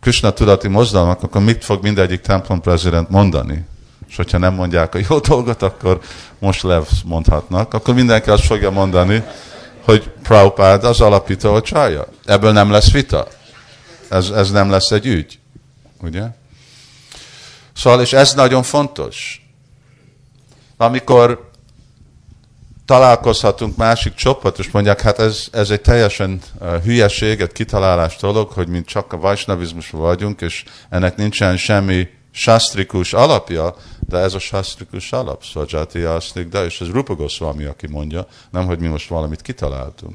[0.02, 3.66] Krishna tudati mozdalmak, akkor mit fog mindegyik templom prezident mondani?
[4.10, 6.00] És hogyha nem mondják a jó dolgot, akkor
[6.40, 9.24] most lev mondhatnak, akkor mindenki azt fogja mondani,
[9.86, 12.08] hogy Prabhupád az alapító a csalja.
[12.26, 13.28] Ebből nem lesz vita.
[14.10, 15.40] Ez, ez nem lesz egy ügy.
[16.02, 16.24] Ugye?
[17.76, 19.48] Szóval, és ez nagyon fontos.
[20.78, 21.52] Amikor
[22.86, 28.52] találkozhatunk másik csoport, és mondják, hát ez, ez egy teljesen uh, hülyeség, egy kitalálás dolog,
[28.52, 34.40] hogy mint csak a vajsnavizmusban vagyunk, és ennek nincsen semmi sastrikus alapja, de ez a
[34.40, 39.10] sastrikus alap, Svajati Asznik, de és ez Rupa Goswami, aki mondja, nem, hogy mi most
[39.10, 40.14] valamit kitaláltunk.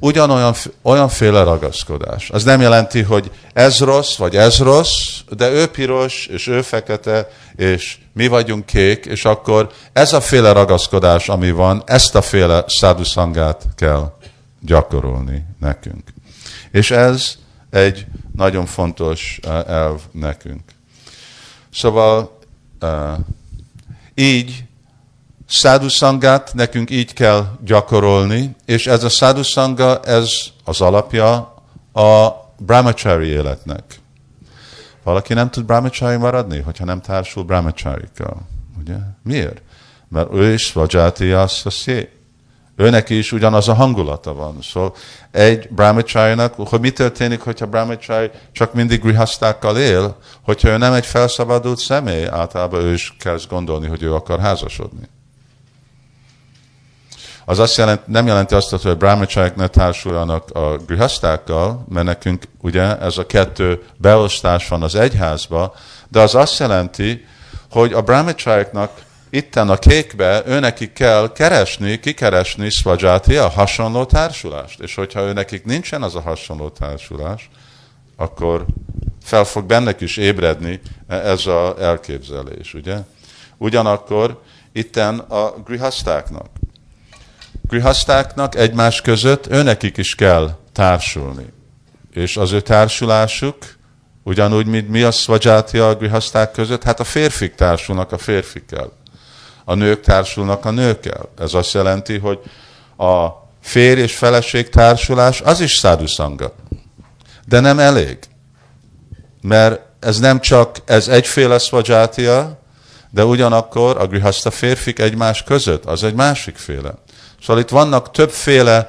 [0.00, 2.30] Ugyanolyan olyanféle ragaszkodás.
[2.30, 7.28] Az nem jelenti, hogy ez rossz, vagy ez rossz, de ő piros, és ő fekete,
[7.56, 12.64] és mi vagyunk kék, és akkor ez a féle ragaszkodás, ami van, ezt a féle
[12.66, 14.12] száduszangát kell
[14.60, 16.12] gyakorolni nekünk.
[16.70, 17.36] És ez
[17.70, 18.06] egy
[18.36, 20.62] nagyon fontos uh, elv nekünk.
[21.72, 22.38] Szóval
[22.82, 23.18] uh,
[24.14, 24.64] így
[25.48, 30.30] száduszangát nekünk így kell gyakorolni, és ez a száduszanga, ez
[30.64, 31.54] az alapja
[31.92, 32.28] a
[32.58, 34.00] brahmachari életnek.
[35.02, 38.46] Valaki nem tud brahmachari maradni, hogyha nem társul brahmacharikkal.
[38.80, 38.96] Ugye?
[39.22, 39.62] Miért?
[40.08, 41.34] Mert ő is vajati
[41.66, 42.10] szé.
[42.76, 44.58] Őnek is ugyanaz a hangulata van.
[44.62, 44.94] Szóval
[45.30, 51.06] egy brahmacharinak, hogy mi történik, hogyha brahmachari csak mindig grihasztákkal él, hogyha ő nem egy
[51.06, 55.08] felszabadult személy, általában ő is kezd gondolni, hogy ő akar házasodni.
[57.48, 62.98] Az azt jelent, nem jelenti azt, hogy brahmacharyak ne társuljanak a grihasztákkal, mert nekünk ugye
[62.98, 65.74] ez a kettő beosztás van az egyházba,
[66.08, 67.26] de az azt jelenti,
[67.70, 68.90] hogy a brahmacharyaknak
[69.30, 74.80] itten a kékbe őnekik kell keresni, kikeresni svajati, a hasonló társulást.
[74.80, 77.50] És hogyha őnekik nincsen az a hasonló társulás,
[78.16, 78.64] akkor
[79.22, 82.96] fel fog bennük is ébredni ez az elképzelés, ugye?
[83.56, 84.42] Ugyanakkor
[84.72, 86.46] itten a grihasztáknak.
[87.68, 91.52] Grihasztáknak egymás között őnekik is kell társulni.
[92.12, 93.56] És az ő társulásuk,
[94.22, 98.92] ugyanúgy, mint mi a szvajátja a grihaszták között, hát a férfik társulnak a férfikkel
[99.68, 101.28] a nők társulnak a nőkkel.
[101.38, 102.38] Ez azt jelenti, hogy
[102.96, 103.28] a
[103.62, 106.54] férj és feleség társulás az is száduszanga.
[107.46, 108.18] De nem elég.
[109.40, 112.60] Mert ez nem csak, ez egyféle szvajátia,
[113.10, 116.94] de ugyanakkor a grihaszta férfik egymás között, az egy másik féle.
[117.42, 118.88] Szóval itt vannak többféle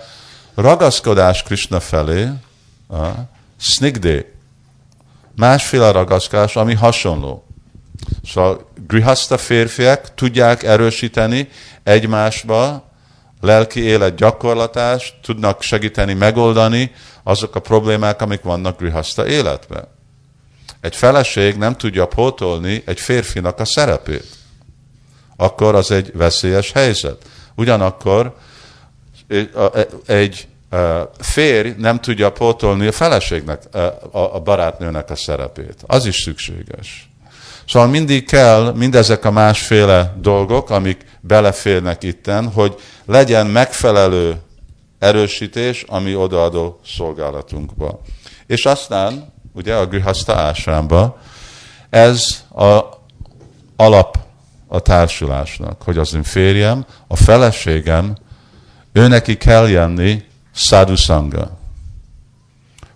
[0.55, 2.29] ragaszkodás Krishna felé,
[2.89, 3.05] a
[3.59, 4.33] snigdé,
[5.35, 7.47] másféle ragaszkodás, ami hasonló.
[8.25, 11.49] Szóval grihaszta férfiak tudják erősíteni
[11.83, 12.91] egymásba
[13.41, 16.91] lelki élet gyakorlatást, tudnak segíteni megoldani
[17.23, 19.87] azok a problémák, amik vannak grihaszta életben.
[20.81, 24.25] Egy feleség nem tudja pótolni egy férfinak a szerepét.
[25.35, 27.25] Akkor az egy veszélyes helyzet.
[27.57, 28.35] Ugyanakkor
[30.05, 30.47] egy
[31.19, 33.63] férj nem tudja pótolni a feleségnek,
[34.11, 35.83] a barátnőnek a szerepét.
[35.87, 37.09] Az is szükséges.
[37.67, 44.35] Szóval mindig kell mindezek a másféle dolgok, amik beleférnek itten, hogy legyen megfelelő
[44.99, 48.01] erősítés, ami odaadó szolgálatunkba.
[48.45, 51.17] És aztán, ugye a Grihaszta ásrámba,
[51.89, 52.79] ez a
[53.75, 54.17] alap
[54.67, 58.15] a társulásnak, hogy az én férjem, a feleségem,
[58.91, 61.57] ő neki kell jönni szádusanga.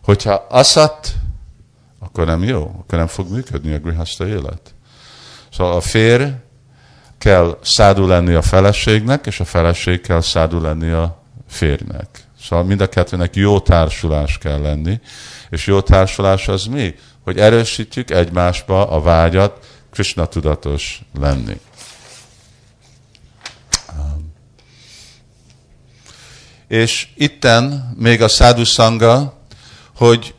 [0.03, 1.15] Hogyha aszat
[2.11, 4.74] akkor nem jó, akkor nem fog működni a grihaszta élet.
[5.51, 6.24] Szóval a férj
[7.17, 12.07] kell szádu lenni a feleségnek, és a feleség kell szádu lenni a férjnek.
[12.41, 14.99] Szóval mind a kettőnek jó társulás kell lenni.
[15.49, 16.95] És jó társulás az mi?
[17.24, 21.59] Hogy erősítjük egymásba a vágyat, Krishna tudatos lenni.
[26.67, 29.39] És itten még a szádu szanga,
[29.95, 30.33] hogy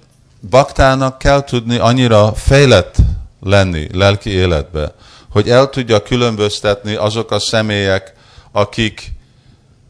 [0.51, 2.97] baktának kell tudni annyira fejlett
[3.41, 4.95] lenni lelki életbe,
[5.31, 8.13] hogy el tudja különböztetni azok a személyek,
[8.53, 9.13] akik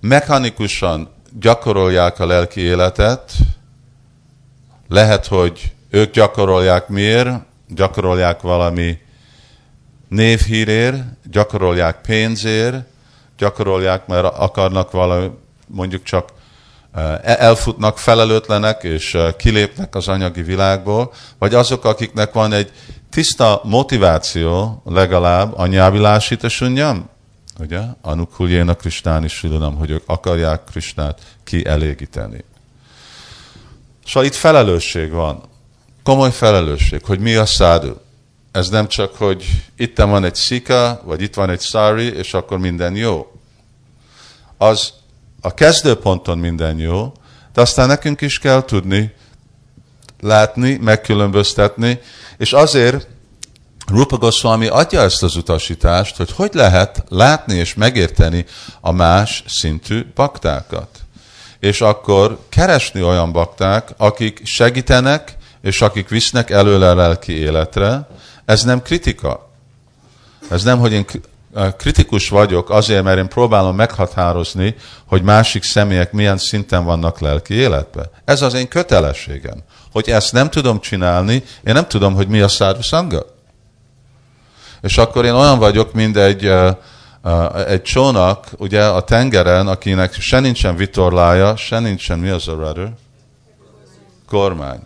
[0.00, 1.08] mechanikusan
[1.40, 3.32] gyakorolják a lelki életet,
[4.88, 7.30] lehet, hogy ők gyakorolják miért,
[7.68, 8.98] gyakorolják valami
[10.12, 12.84] névhírér, gyakorolják pénzért,
[13.38, 15.30] gyakorolják, mert akarnak valami,
[15.66, 16.28] mondjuk csak
[16.92, 22.72] eh, elfutnak felelőtlenek, és eh, kilépnek az anyagi világból, vagy azok, akiknek van egy
[23.10, 27.08] tiszta motiváció legalább a nyávilásítasunnyam,
[27.58, 27.80] ugye?
[28.00, 32.44] Anukuljéna Kristáni Silanam, hogy ők akarják Kristát kielégíteni.
[34.06, 35.42] Szóval itt felelősség van.
[36.02, 37.92] Komoly felelősség, hogy mi a szádu.
[38.52, 42.58] Ez nem csak, hogy itt van egy szika, vagy itt van egy szári, és akkor
[42.58, 43.32] minden jó.
[44.58, 44.92] Az
[45.40, 47.12] a kezdőponton minden jó,
[47.52, 49.14] de aztán nekünk is kell tudni,
[50.20, 52.00] látni, megkülönböztetni,
[52.38, 53.06] és azért
[53.86, 58.44] Rupa Goswami adja ezt az utasítást, hogy hogy lehet látni és megérteni
[58.80, 60.88] a más szintű baktákat.
[61.60, 68.06] És akkor keresni olyan bakták, akik segítenek, és akik visznek előle a lelki életre.
[68.44, 69.50] Ez nem kritika.
[70.50, 71.04] Ez nem, hogy én
[71.76, 74.74] kritikus vagyok azért, mert én próbálom meghatározni,
[75.06, 78.10] hogy másik személyek milyen szinten vannak lelki életbe.
[78.24, 79.58] Ez az én kötelességem.
[79.92, 81.32] Hogy ezt nem tudom csinálni,
[81.64, 83.26] én nem tudom, hogy mi a száru szanga.
[84.82, 86.52] És akkor én olyan vagyok, mint egy,
[87.66, 92.92] egy csónak, ugye a tengeren, akinek se nincsen vitorlája, se nincsen, mi az a rudder?
[94.28, 94.80] Kormány.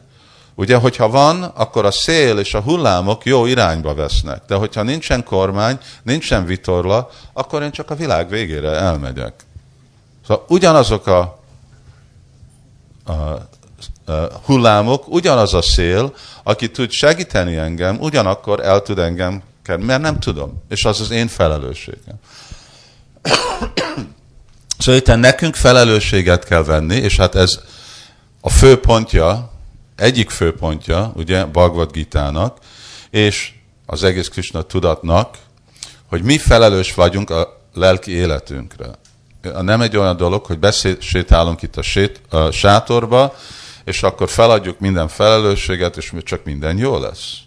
[0.58, 4.42] Ugye, hogyha van, akkor a szél és a hullámok jó irányba vesznek.
[4.46, 9.34] De hogyha nincsen kormány, nincsen vitorla, akkor én csak a világ végére elmegyek.
[10.26, 11.38] Szóval ugyanazok a,
[13.04, 13.12] a,
[14.12, 20.02] a hullámok, ugyanaz a szél, aki tud segíteni engem, ugyanakkor el tud engem kell, mert
[20.02, 20.62] nem tudom.
[20.68, 22.16] És az az én felelősségem.
[24.78, 27.60] szóval itt nekünk felelősséget kell venni, és hát ez
[28.40, 29.54] a fő pontja,
[29.96, 32.58] egyik fő pontja, ugye, Bhagavad Gita-nak,
[33.10, 33.52] és
[33.86, 35.36] az egész Krishna tudatnak,
[36.06, 38.86] hogy mi felelős vagyunk a lelki életünkre.
[39.60, 43.34] Nem egy olyan dolog, hogy besétálunk itt a, sét, a sátorba,
[43.84, 47.38] és akkor feladjuk minden felelősséget, és csak minden jó lesz.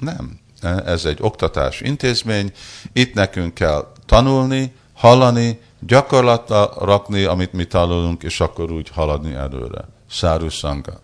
[0.00, 0.40] Nem
[0.84, 2.52] ez egy oktatás intézmény,
[2.92, 9.84] itt nekünk kell tanulni, hallani, gyakorlatra rakni, amit mi tanulunk, és akkor úgy haladni előre.
[10.10, 11.00] Száru Sangha.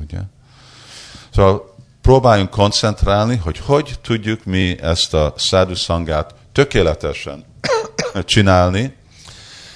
[0.00, 0.18] Ugye?
[1.34, 5.34] Szóval próbáljunk koncentrálni, hogy hogy tudjuk mi ezt a
[5.74, 7.44] Sangát tökéletesen
[8.24, 8.96] csinálni,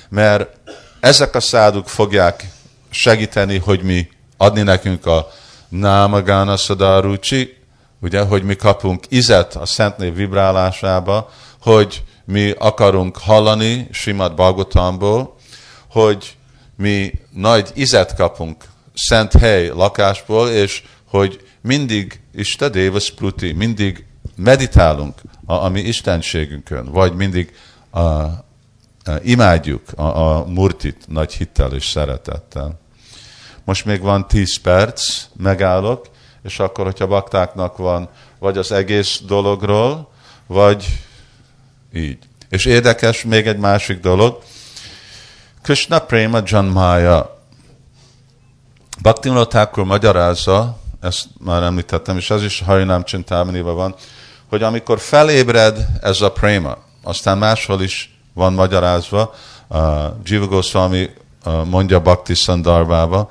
[0.09, 0.57] mert
[1.01, 2.49] ezek a száduk fogják
[2.91, 5.29] segíteni, hogy mi adni nekünk a
[5.69, 7.57] Námagána Sadarucsi,
[8.01, 11.31] ugye, hogy mi kapunk izet a Szentnév vibrálásába,
[11.63, 15.37] hogy mi akarunk hallani Simad Bagotamból,
[15.91, 16.37] hogy
[16.77, 18.65] mi nagy izet kapunk
[18.95, 24.05] szent hely lakásból, és hogy mindig Ista Deva Spruti, mindig
[24.37, 27.55] meditálunk a, a mi istenségünkön, vagy mindig
[27.91, 28.43] a, a,
[29.23, 32.81] imádjuk a, a murtit nagy hittel és szeretettel.
[33.65, 36.07] Most még van 10 perc, megállok,
[36.43, 40.11] és akkor, hogyha baktáknak van vagy az egész dologról,
[40.47, 40.87] vagy
[41.93, 42.19] így.
[42.49, 44.43] És érdekes még egy másik dolog.
[45.63, 47.34] Krishna Prema Janmaya.
[49.05, 53.95] Bhaktivinoda Thakur magyarázza, ezt már említettem, és ez is Harinam Csintámaniban van,
[54.49, 59.35] hogy amikor felébred ez a préma, aztán máshol is van magyarázva,
[59.69, 59.81] uh,
[60.25, 61.11] Jiva Goswami
[61.45, 63.31] uh, mondja Bhakti Sandarbába,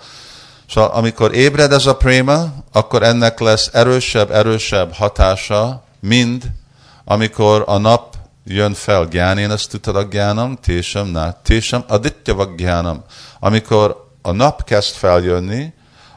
[0.70, 6.52] Szóval amikor ébred ez a préma, akkor ennek lesz erősebb, erősebb hatása, mind
[7.06, 8.16] amikor a nap
[8.46, 13.04] jön fel, gyánén ezt tudod a gyánam, tésem, ná, tésem, aditya gyánam.
[13.40, 15.74] Amikor a nap kezd feljönni,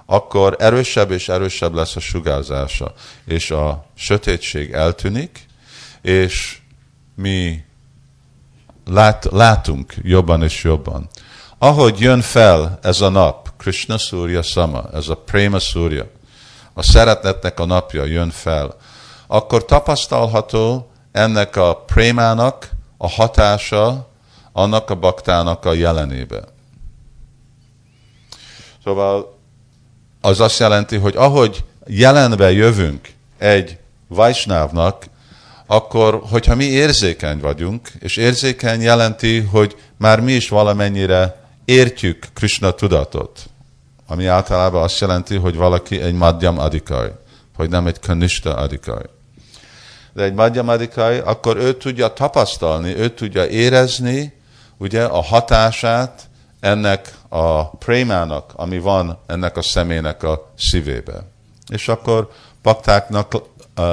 [0.07, 2.93] akkor erősebb és erősebb lesz a sugárzása,
[3.25, 5.47] és a sötétség eltűnik,
[6.03, 6.59] és
[7.15, 7.65] mi
[8.85, 11.09] lát, látunk jobban és jobban.
[11.59, 16.07] Ahogy jön fel ez a nap, Krishna Surya Sama, ez a Prema Surya,
[16.75, 18.77] a szeretetnek a napja jön fel,
[19.27, 24.09] akkor tapasztalható ennek a prémának a hatása
[24.53, 26.56] annak a baktának a jelenébe.
[28.87, 29.39] Szóval
[30.21, 33.09] az azt jelenti, hogy ahogy jelenbe jövünk
[33.39, 33.79] egy
[34.09, 35.05] Vajsnávnak,
[35.67, 42.71] akkor, hogyha mi érzékeny vagyunk, és érzékeny jelenti, hogy már mi is valamennyire értjük Krishna
[42.71, 43.47] tudatot,
[44.07, 47.11] ami általában azt jelenti, hogy valaki egy madhyam adikai,
[47.57, 49.07] hogy nem egy kanista adikai.
[50.13, 54.33] De egy madhyam adikai, akkor ő tudja tapasztalni, ő tudja érezni,
[54.79, 56.29] ugye, a hatását
[56.67, 61.23] ennek a prémának, ami van ennek a személynek a szívébe.
[61.69, 62.31] És akkor
[62.63, 63.33] baktáknak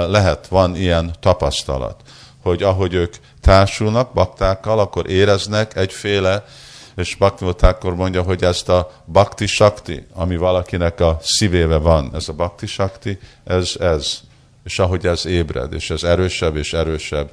[0.07, 2.01] lehet, van ilyen tapasztalat,
[2.41, 6.45] hogy ahogy ők társulnak baktákkal, akkor éreznek egyféle,
[6.95, 7.17] és
[7.59, 12.65] akkor mondja, hogy ezt a bakti sakti, ami valakinek a szívébe van, ez a bakti
[12.65, 14.19] sakti, ez, ez.
[14.63, 17.32] És ahogy ez ébred, és ez erősebb és erősebb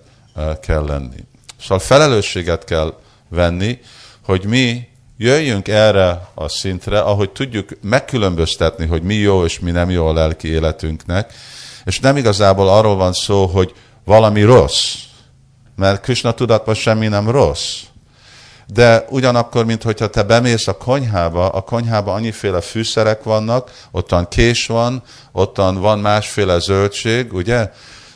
[0.60, 1.24] kell lenni.
[1.60, 2.94] Szóval felelősséget kell
[3.28, 3.78] venni,
[4.24, 4.88] hogy mi
[5.22, 10.12] jöjjünk erre a szintre, ahogy tudjuk megkülönböztetni, hogy mi jó és mi nem jó a
[10.12, 11.32] lelki életünknek,
[11.84, 14.94] és nem igazából arról van szó, hogy valami rossz,
[15.76, 17.80] mert Krishna tudatban semmi nem rossz.
[18.66, 24.66] De ugyanakkor, mint hogyha te bemész a konyhába, a konyhába annyiféle fűszerek vannak, ottan kés
[24.66, 25.02] van,
[25.32, 27.70] ottan van másféle zöldség, ugye?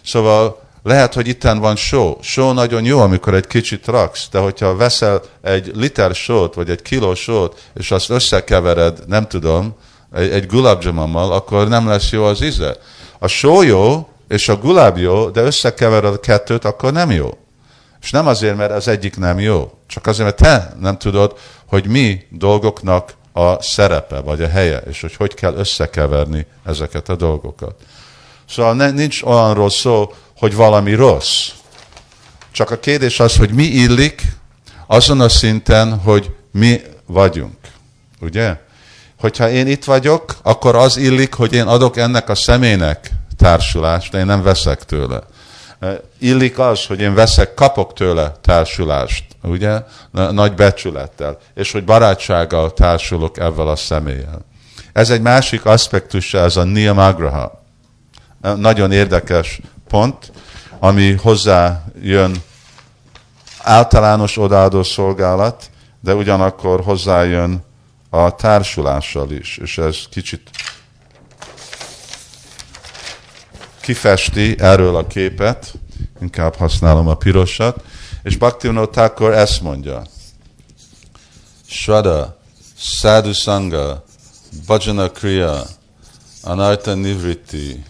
[0.05, 2.18] Szóval lehet, hogy itten van só.
[2.20, 6.82] Só nagyon jó, amikor egy kicsit raksz, de hogyha veszel egy liter sót, vagy egy
[6.82, 9.74] kiló sót, és azt összekevered, nem tudom,
[10.12, 12.76] egy, egy gulabjamammal, akkor nem lesz jó az íze.
[13.18, 17.39] A só jó, és a gulab jó, de összekevered a kettőt, akkor nem jó.
[18.01, 21.87] És nem azért, mert az egyik nem jó, csak azért, mert te nem tudod, hogy
[21.87, 27.74] mi dolgoknak a szerepe, vagy a helye, és hogy hogy kell összekeverni ezeket a dolgokat.
[28.49, 30.12] Szóval nincs olyanról szó,
[30.45, 31.49] hogy valami rossz.
[32.53, 34.23] Csak a kérdés az, hogy mi illik
[34.87, 37.57] azon a szinten, hogy mi vagyunk.
[38.21, 38.57] Ugye?
[39.19, 44.19] Hogyha én itt vagyok, akkor az illik, hogy én adok ennek a személynek társulást, de
[44.19, 45.21] én nem veszek tőle.
[46.19, 49.83] Illik az, hogy én veszek, kapok tőle társulást, ugye?
[50.11, 51.39] Nagy becsülettel.
[51.55, 54.45] És hogy barátsággal társulok ezzel a személlyel.
[54.93, 57.63] Ez egy másik aspektusa, ez a niyamagraha.
[58.57, 59.61] Nagyon érdekes
[59.95, 60.33] pont,
[60.79, 62.43] ami hozzá jön
[63.59, 65.71] általános odaadó szolgálat,
[66.01, 67.65] de ugyanakkor hozzájön
[68.11, 70.51] a társulással is, és ez kicsit
[73.81, 75.75] kifesti erről a képet,
[76.21, 77.85] inkább használom a pirosat,
[78.23, 80.03] és Bhaktivinoda Thakur ezt mondja.
[81.67, 82.37] Shraddha,
[82.77, 84.05] Sadhu Sangha,
[84.67, 85.63] Bhajana Kriya,
[86.43, 87.85] Anarta Nivritti,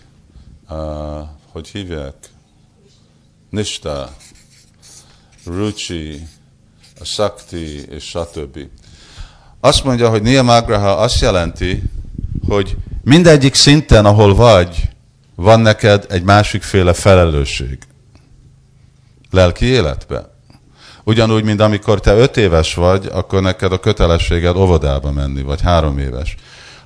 [0.68, 2.14] uh, hogy hívják?
[3.50, 4.14] Nista,
[5.44, 6.26] Ruchi,
[7.00, 8.58] a Sakti és stb.
[9.60, 11.82] Azt mondja, hogy Niyamagraha azt jelenti,
[12.48, 14.88] hogy mindegyik szinten, ahol vagy,
[15.34, 17.78] van neked egy másikféle felelősség.
[19.30, 20.30] Lelki életbe.
[21.04, 25.98] Ugyanúgy, mint amikor te öt éves vagy, akkor neked a kötelességed óvodába menni, vagy három
[25.98, 26.34] éves.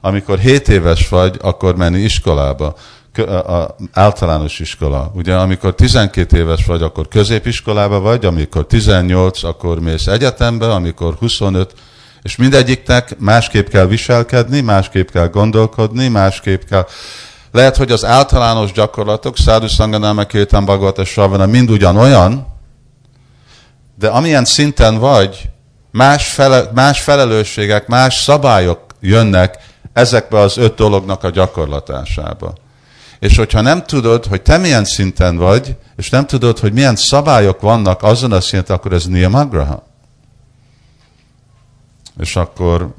[0.00, 2.76] Amikor hét éves vagy, akkor menni iskolába
[3.16, 5.10] a általános iskola.
[5.14, 11.74] Ugye amikor 12 éves vagy, akkor középiskolába vagy, amikor 18, akkor mész egyetembe, amikor 25,
[12.22, 16.86] és mindegyiknek másképp kell viselkedni, másképp kell gondolkodni, másképp kell...
[17.52, 22.46] Lehet, hogy az általános gyakorlatok, Szádu Szanganama, Kétan Bhagavata Savana mind ugyanolyan,
[23.98, 25.48] de amilyen szinten vagy,
[25.90, 29.58] más, fele, más felelősségek, más szabályok jönnek
[29.92, 32.52] ezekbe az öt dolognak a gyakorlatásába.
[33.18, 37.60] És hogyha nem tudod, hogy te milyen szinten vagy, és nem tudod, hogy milyen szabályok
[37.60, 39.86] vannak azon a szinten, akkor ez niyamagraha.
[42.20, 42.94] És akkor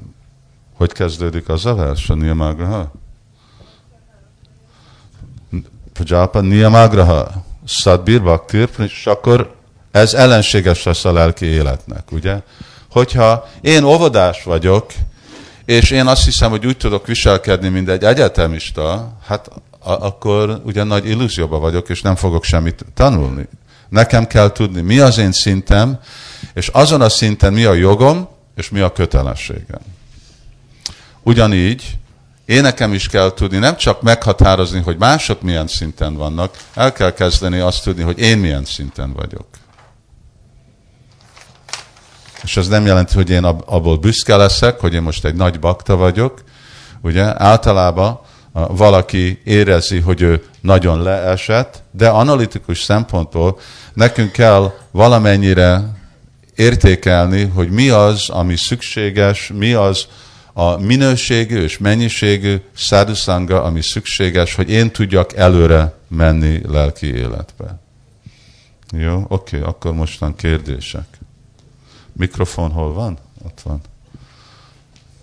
[0.79, 2.91] hogy kezdődik az a vers, a niyamagraha?
[5.93, 9.55] Pajapa niyamagraha, sadbir bhaktir, és akkor
[9.91, 12.41] ez ellenséges lesz a lelki életnek, ugye?
[12.91, 14.91] Hogyha én óvodás vagyok,
[15.65, 21.07] és én azt hiszem, hogy úgy tudok viselkedni, mint egy egyetemista, hát akkor ugye nagy
[21.07, 23.47] illúzióba vagyok, és nem fogok semmit tanulni.
[23.89, 25.99] Nekem kell tudni, mi az én szintem,
[26.53, 29.81] és azon a szinten mi a jogom, és mi a kötelességem.
[31.23, 31.97] Ugyanígy
[32.45, 37.11] én nekem is kell tudni, nem csak meghatározni, hogy mások milyen szinten vannak, el kell
[37.11, 39.45] kezdeni azt tudni, hogy én milyen szinten vagyok.
[42.43, 45.95] És ez nem jelenti, hogy én abból büszke leszek, hogy én most egy nagy bakta
[45.95, 46.43] vagyok.
[47.01, 48.19] Ugye általában
[48.67, 53.59] valaki érezi, hogy ő nagyon leesett, de analitikus szempontból
[53.93, 55.97] nekünk kell valamennyire
[56.55, 60.07] értékelni, hogy mi az, ami szükséges, mi az,
[60.53, 67.79] a minőségű és mennyiségű szádhuszanga, ami szükséges, hogy én tudjak előre menni lelki életbe.
[68.91, 71.05] Jó, oké, okay, akkor mostan kérdések.
[72.11, 73.17] Mikrofon hol van?
[73.45, 73.81] Ott van.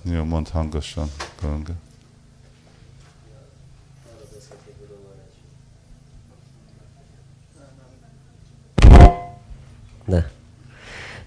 [0.02, 1.10] Jó, mondd hangosan.
[1.42, 1.72] Ganga.
[10.06, 10.30] De.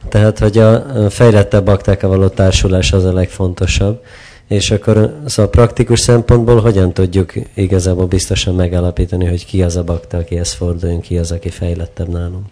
[0.09, 4.03] Tehát, hogy a fejlettebb baktákkal való társulás az a legfontosabb.
[4.47, 10.17] És akkor szóval praktikus szempontból hogyan tudjuk igazából biztosan megállapítani, hogy ki az a bakta,
[10.17, 12.45] akihez forduljunk, ki az, aki fejlettebb nálunk?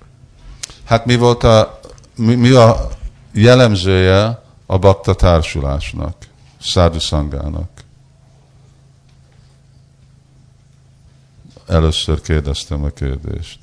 [0.84, 1.80] Hát mi volt a,
[2.16, 2.90] mi, mi a
[3.34, 6.16] jellemzője a bakta társulásnak,
[7.00, 7.70] szángának?
[11.68, 13.60] Először kérdeztem a kérdést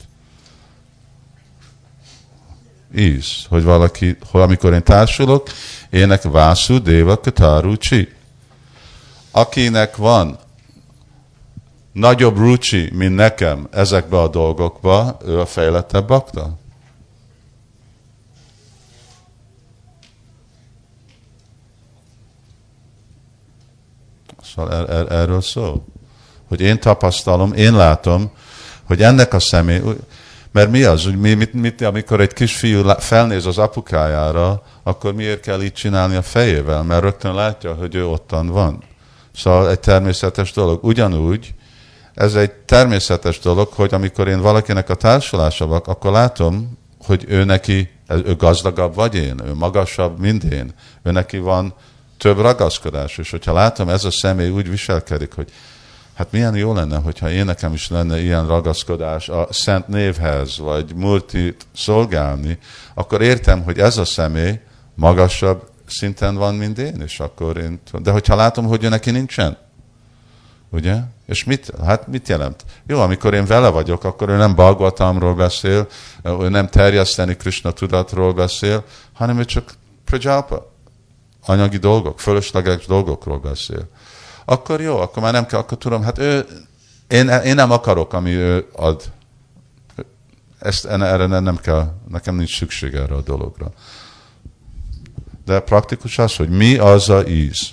[2.97, 5.49] íz, hogy valaki, hogy amikor én társulok,
[5.91, 8.09] ének Vászú Déva Katarucsi.
[9.31, 10.39] Akinek van
[11.93, 16.59] nagyobb rucsi, mint nekem ezekbe a dolgokba, ő a fejlettebb bakta?
[24.55, 25.85] Szóval er, er, erről szó.
[26.49, 28.31] Hogy én tapasztalom, én látom,
[28.85, 29.81] hogy ennek a személy,
[30.55, 35.41] mert mi az, hogy mi, mit, mit, amikor egy kisfiú felnéz az apukájára, akkor miért
[35.41, 36.83] kell így csinálni a fejével?
[36.83, 38.83] Mert rögtön látja, hogy ő ottan van.
[39.37, 40.85] Szóval egy természetes dolog.
[40.85, 41.55] Ugyanúgy,
[42.15, 47.45] ez egy természetes dolog, hogy amikor én valakinek a társulása vagyok, akkor látom, hogy ő
[47.45, 50.75] neki, ő gazdagabb vagy én, ő magasabb, mint én.
[51.03, 51.75] Ő neki van
[52.19, 55.53] több ragaszkodás, és hogyha látom, ez a személy úgy viselkedik, hogy
[56.15, 60.95] hát milyen jó lenne, hogyha én nekem is lenne ilyen ragaszkodás a szent névhez, vagy
[60.95, 62.59] multit szolgálni,
[62.95, 64.61] akkor értem, hogy ez a személy
[64.95, 67.81] magasabb szinten van, mint én, és akkor én...
[68.03, 69.57] De hogyha látom, hogy ő neki nincsen,
[70.71, 70.97] ugye?
[71.27, 72.65] És mit, hát mit jelent?
[72.87, 75.87] Jó, amikor én vele vagyok, akkor ő nem Balgatamról beszél,
[76.25, 79.73] ő nem terjeszteni Krishna tudatról beszél, hanem ő csak
[80.05, 80.73] Prajalpa,
[81.47, 83.89] anyagi dolgok, fölösleges dolgokról beszél
[84.45, 86.47] akkor jó, akkor már nem kell, akkor tudom, hát ő,
[87.09, 89.03] én, én nem akarok, ami ő ad.
[90.59, 93.73] Ezt, erre nem kell, nekem nincs szükség erre a dologra.
[95.45, 97.71] De praktikus az, hogy mi az a íz.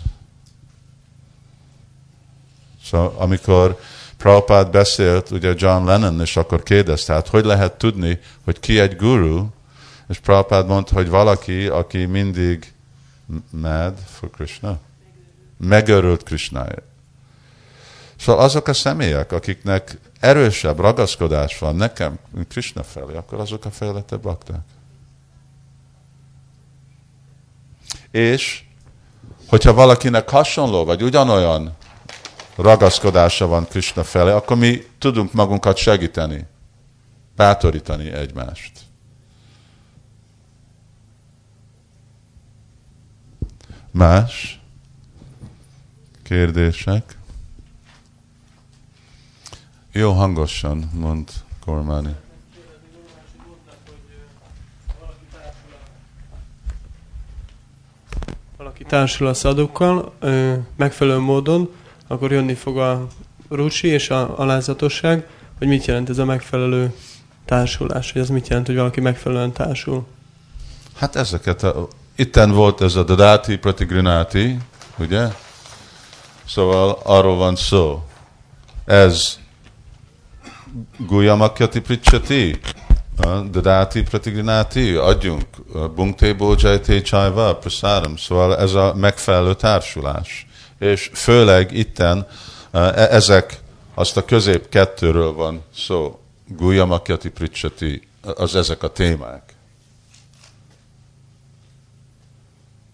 [2.83, 3.79] Szóval amikor
[4.17, 8.95] Prabhupád beszélt, ugye John Lennon, és akkor kérdezte, hát hogy lehet tudni, hogy ki egy
[8.95, 9.45] guru,
[10.07, 12.73] és Prabhupád mondta, hogy valaki, aki mindig
[13.49, 14.79] mad for Krishna
[15.67, 16.83] megörült Krisnáért.
[18.17, 24.21] Szóval azok a személyek, akiknek erősebb ragaszkodás van nekem, Krishna felé, akkor azok a fejlettebb
[24.21, 24.61] bakták.
[28.11, 28.63] És,
[29.47, 31.75] hogyha valakinek hasonló, vagy ugyanolyan
[32.55, 36.45] ragaszkodása van Krishna felé, akkor mi tudunk magunkat segíteni,
[37.35, 38.71] bátorítani egymást.
[43.91, 44.60] Más?
[46.31, 47.17] Kérdések?
[49.91, 51.29] Jó hangosan, mond
[51.65, 52.15] Kormáni.
[58.57, 60.13] valaki társul a szadukkal
[60.75, 61.69] megfelelő módon,
[62.07, 63.07] akkor jönni fog a
[63.49, 65.27] rucsi és a alázatosság,
[65.57, 66.93] hogy mit jelent ez a megfelelő
[67.45, 70.07] társulás, hogy ez mit jelent, hogy valaki megfelelően társul.
[70.95, 74.57] Hát ezeket, a, itten volt ez a Dadati Pratigrinati,
[74.97, 75.27] ugye?
[76.53, 78.03] Szóval arról van szó.
[78.85, 79.39] Ez
[80.97, 82.59] Guyamakyati Pricsati,
[83.49, 85.45] Dadati Pratigrinati, adjunk
[85.95, 88.17] Bungte Bojajte Csajva, Prasáram.
[88.17, 90.47] Szóval ez a megfelelő társulás.
[90.79, 92.27] És főleg itten
[92.71, 93.59] e, ezek,
[93.93, 96.19] azt a közép kettőről van szó.
[96.47, 99.53] Guyamakyati Pricsati, az ezek a témák.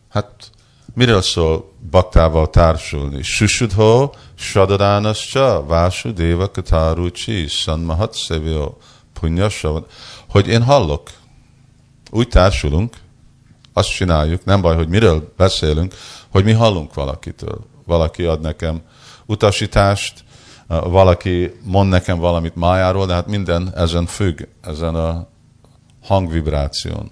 [0.09, 0.51] Hát
[0.97, 3.23] miről szól baktával társulni?
[3.23, 8.73] Susudho, Sadadánascha, Vásudéva Katarucsi, Sanmahat Szevio,
[9.13, 9.85] Punyasavan.
[10.29, 11.09] Hogy én hallok,
[12.11, 12.95] úgy társulunk,
[13.73, 15.93] azt csináljuk, nem baj, hogy miről beszélünk,
[16.29, 17.65] hogy mi hallunk valakitől.
[17.85, 18.81] Valaki ad nekem
[19.25, 20.23] utasítást,
[20.67, 25.27] valaki mond nekem valamit májáról, de hát minden ezen függ, ezen a
[26.03, 27.11] hangvibráción.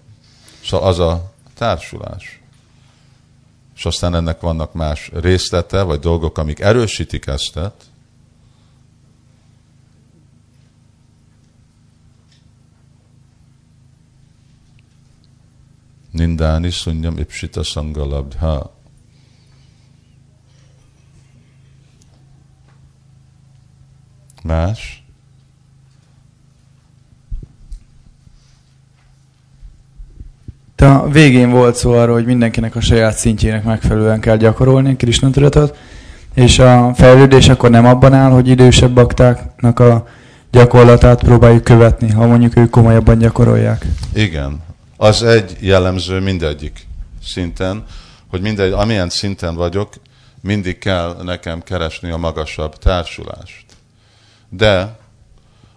[0.64, 2.44] Szóval az a társulás
[3.76, 7.90] és aztán ennek vannak más részlete, vagy dolgok, amik erősítik eztet,
[16.16, 18.76] Nindáni szunyam ipsita sangalabdha.
[24.44, 25.05] Más?
[30.86, 35.78] A végén volt szó arról, hogy mindenkinek a saját szintjének megfelelően kell gyakorolni Krishna tudatot,
[36.34, 40.08] és a fejlődés akkor nem abban áll, hogy idősebb baktáknak a
[40.52, 43.86] gyakorlatát próbáljuk követni, ha mondjuk ők komolyabban gyakorolják.
[44.14, 44.64] Igen.
[44.98, 46.88] Az egy jellemző mindegyik
[47.24, 47.84] szinten,
[48.28, 49.94] hogy mindegy, amilyen szinten vagyok,
[50.42, 53.66] mindig kell nekem keresni a magasabb társulást.
[54.50, 54.98] De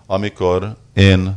[0.06, 1.36] amikor én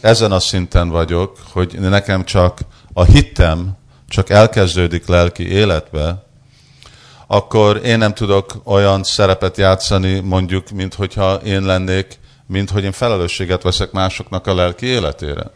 [0.00, 2.60] ezen a szinten vagyok, hogy nekem csak
[2.92, 3.76] a hittem
[4.08, 6.24] csak elkezdődik lelki életbe,
[7.26, 12.92] akkor én nem tudok olyan szerepet játszani, mondjuk, mint hogyha én lennék, mint hogy én
[12.92, 15.50] felelősséget veszek másoknak a lelki életére.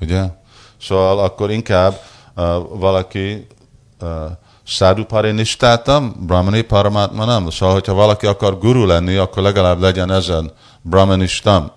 [0.00, 0.24] Ugye?
[0.80, 2.00] Szóval akkor inkább
[2.36, 3.46] uh, valaki
[4.00, 4.08] uh,
[4.64, 7.50] Sadhu Parinistátam, Brahmani Paramatmanam.
[7.50, 11.70] Szóval, hogyha valaki akar guru lenni, akkor legalább legyen ezen Brahmanistam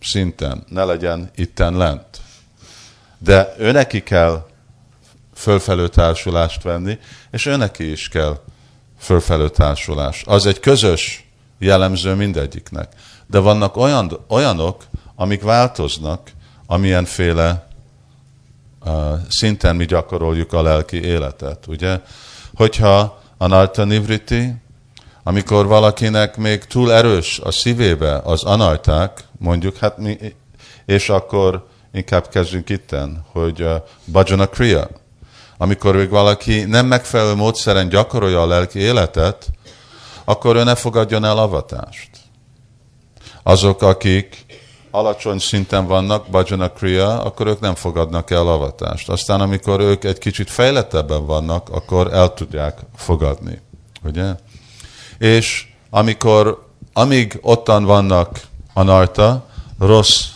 [0.00, 2.20] szinten, ne legyen itten lent.
[3.24, 4.46] De őneki kell
[5.34, 6.98] fölfelő társulást venni,
[7.30, 8.38] és őneki is kell
[8.98, 10.22] fölfelő társulás.
[10.26, 11.28] Az egy közös
[11.58, 12.92] jellemző mindegyiknek.
[13.26, 14.84] De vannak olyan, olyanok,
[15.14, 16.30] amik változnak,
[16.66, 17.66] amilyenféle
[18.84, 18.92] uh,
[19.28, 21.66] szinten mi gyakoroljuk a lelki életet.
[21.66, 22.00] Ugye?
[22.54, 24.54] Hogyha a Narta Nivriti,
[25.22, 30.18] amikor valakinek még túl erős a szívébe az anajták, mondjuk, hát mi,
[30.86, 34.88] és akkor inkább kezdjünk itten, hogy uh, bhajana kriya,
[35.58, 39.50] amikor még valaki nem megfelelő módszeren gyakorolja a lelki életet,
[40.24, 42.10] akkor ő ne fogadjon el avatást.
[43.42, 44.44] Azok, akik
[44.90, 49.08] alacsony szinten vannak, bhajana kriya, akkor ők nem fogadnak el avatást.
[49.08, 53.60] Aztán, amikor ők egy kicsit fejlettebben vannak, akkor el tudják fogadni.
[54.04, 54.34] Ugye?
[55.18, 58.40] És amikor, amíg ottan vannak
[58.72, 59.46] a narta,
[59.78, 60.33] rossz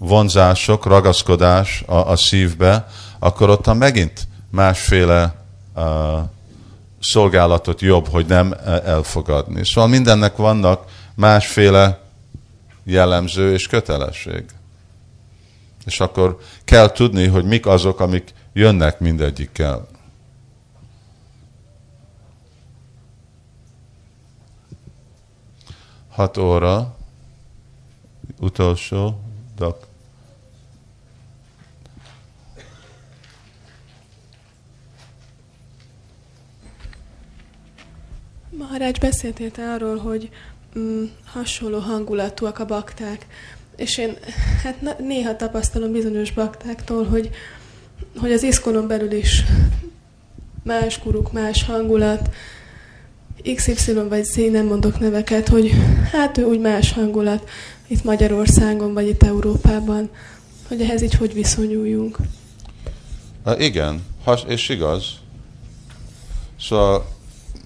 [0.00, 2.86] vonzások, ragaszkodás a, a szívbe,
[3.18, 5.34] akkor ottan megint másféle
[5.76, 5.84] uh,
[7.00, 8.54] szolgálatot jobb, hogy nem
[8.84, 9.64] elfogadni.
[9.64, 12.00] Szóval mindennek vannak másféle
[12.84, 14.44] jellemző és kötelesség.
[15.84, 19.88] És akkor kell tudni, hogy mik azok, amik jönnek mindegyikkel.
[26.10, 26.96] Hat óra,
[28.40, 29.20] utolsó,
[29.56, 29.86] dak,
[38.70, 40.28] Maharács beszéltél arról, hogy
[40.78, 43.26] mm, hasonló hangulatúak a bakták,
[43.76, 44.16] és én
[44.62, 47.30] hát néha tapasztalom bizonyos baktáktól, hogy,
[48.16, 49.44] hogy az iszkonon belül is
[50.62, 52.34] más kuruk, más hangulat,
[53.54, 55.70] XY vagy Z, nem mondok neveket, hogy
[56.12, 57.48] hát ő úgy más hangulat
[57.86, 60.10] itt Magyarországon, vagy itt Európában,
[60.68, 62.18] hogy ehhez így hogy viszonyuljunk.
[63.44, 65.04] Uh, igen, has, és igaz.
[66.60, 67.18] Szóval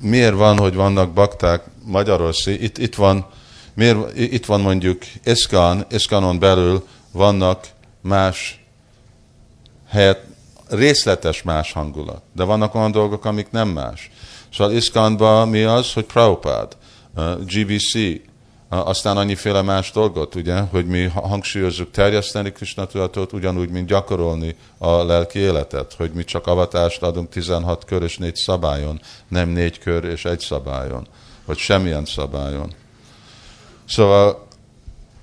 [0.05, 3.27] miért van, hogy vannak bakták Magyarország, itt, itt, van,
[3.75, 7.67] miért, itt van mondjuk Iszkan, Iszkanon belül vannak
[8.01, 8.65] más
[9.89, 10.27] helyet,
[10.69, 14.11] részletes más hangulat, de vannak olyan dolgok, amik nem más.
[14.53, 16.77] Szóval Iszkanban mi az, hogy Prabhupád,
[17.17, 17.93] uh, GBC,
[18.69, 24.91] aztán annyiféle más dolgot, ugye, hogy mi hangsúlyozzuk terjeszteni Krishna tudatot, ugyanúgy, mint gyakorolni a
[24.91, 30.05] lelki életet, hogy mi csak avatást adunk 16 kör és négy szabályon, nem négy kör
[30.05, 31.07] és egy szabályon,
[31.45, 32.73] vagy semmilyen szabályon.
[33.89, 34.47] Szóval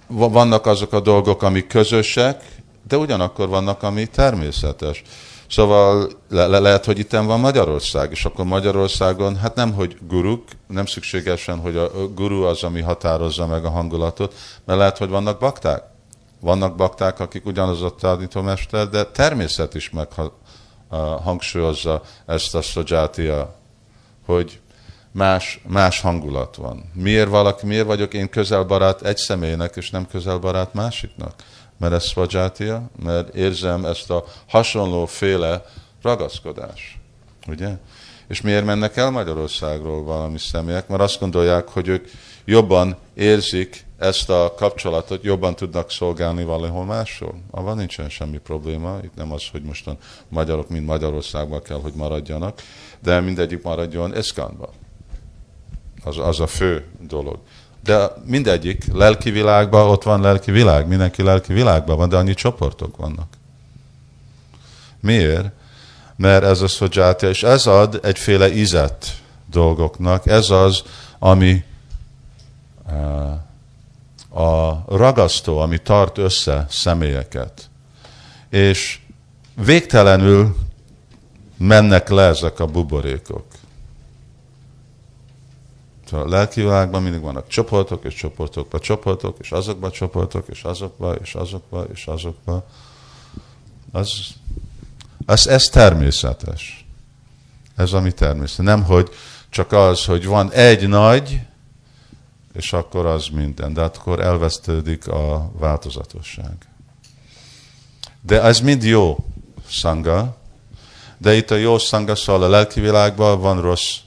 [0.08, 2.44] vannak azok a dolgok, amik közösek,
[2.88, 5.04] de ugyanakkor vannak, ami természetes.
[5.52, 10.44] Szóval le, le, lehet, hogy itt van Magyarország, és akkor Magyarországon, hát nem, hogy guruk,
[10.68, 14.34] nem szükségesen, hogy a guru az, ami határozza meg a hangulatot,
[14.66, 15.84] mert lehet, hogy vannak bakták.
[16.40, 20.08] Vannak bakták, akik ugyanaz a tanítómester, de természet is meg
[21.24, 23.56] hangsúlyozza ezt a szodzsátia,
[24.26, 24.60] hogy
[25.12, 26.92] más, más hangulat van.
[26.94, 31.34] Miért valaki, miért vagyok én közelbarát egy személynek, és nem közelbarát másiknak?
[31.82, 35.66] Mert ez svajátia, mert érzem ezt a hasonlóféle
[36.02, 37.00] ragaszkodás.
[37.48, 37.78] Ugye?
[38.28, 40.88] És miért mennek el Magyarországról valami személyek?
[40.88, 42.08] Mert azt gondolják, hogy ők
[42.46, 47.42] jobban érzik ezt a kapcsolatot, jobban tudnak szolgálni valahol máshol.
[47.52, 48.98] Avval nincsen semmi probléma.
[49.04, 49.98] Itt nem az, hogy mostan
[50.30, 52.62] magyarok mind Magyarországban kell, hogy maradjanak,
[53.00, 54.70] de mindegyik maradjon Eszkánban.
[56.04, 57.40] Az, az a fő dolog.
[57.84, 62.98] De mindegyik lelki világban, ott van lelki világ, mindenki lelki világban van, de annyi csoportok
[62.98, 63.28] vannak.
[65.00, 65.52] Miért?
[66.16, 70.84] Mert ez a szodzsátia, és ez ad egyféle ízet dolgoknak, ez az,
[71.20, 71.64] ami
[72.90, 73.32] uh,
[74.88, 77.70] ragasztó, ami tart össze személyeket.
[78.50, 79.00] És
[79.66, 80.56] végtelenül
[81.58, 83.46] mennek le ezek a buborékok.
[86.12, 91.36] A lelki világban mindig vannak csoportok, és csoportokba csoportok, és azokba csoportok, és azokba, és
[91.36, 92.66] azokba, és azokba.
[93.92, 94.12] Az,
[95.26, 96.86] az, ez természetes.
[97.76, 98.66] Ez ami természetes.
[98.66, 99.10] Nem, hogy
[99.50, 101.40] csak az, hogy van egy nagy,
[102.54, 103.74] és akkor az minden.
[103.74, 106.58] De akkor elvesztődik a változatosság.
[108.22, 109.26] De ez mind jó
[109.70, 110.38] szanga,
[111.18, 113.98] de itt a jó szanga, szóval a lelki világban van rossz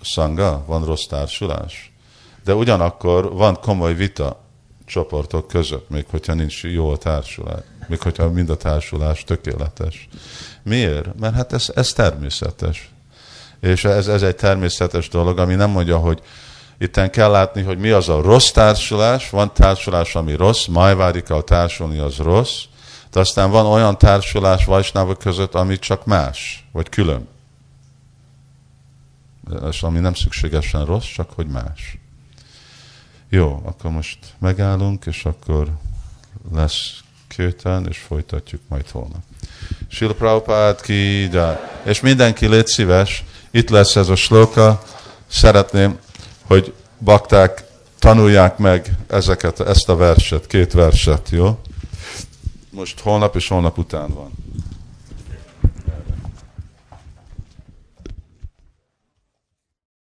[0.00, 1.92] szanga, van rossz társulás.
[2.44, 4.40] De ugyanakkor van komoly vita
[4.84, 10.08] csoportok között, még hogyha nincs jó a társulás, még hogyha mind a társulás tökéletes.
[10.62, 11.18] Miért?
[11.18, 12.90] Mert hát ez, ez természetes.
[13.60, 16.22] És ez, ez egy természetes dolog, ami nem mondja, hogy
[16.78, 20.66] itten kell látni, hogy mi az a rossz társulás, van társulás, ami rossz,
[21.28, 22.62] a társulni az rossz,
[23.10, 27.28] de aztán van olyan társulás vajsnávok között, ami csak más, vagy külön.
[29.70, 31.98] És ami nem szükségesen rossz, csak hogy más.
[33.28, 35.68] Jó, akkor most megállunk, és akkor
[36.54, 37.00] lesz
[37.36, 39.22] kőten, és folytatjuk majd holnap.
[39.88, 41.70] Sila Prabhupád ki, de.
[41.84, 44.82] És mindenki légy szíves, itt lesz ez a sloka,
[45.26, 45.98] szeretném,
[46.42, 47.64] hogy bakták
[47.98, 51.58] tanulják meg ezeket, ezt a verset, két verset, jó?
[52.70, 54.30] Most holnap és holnap után van.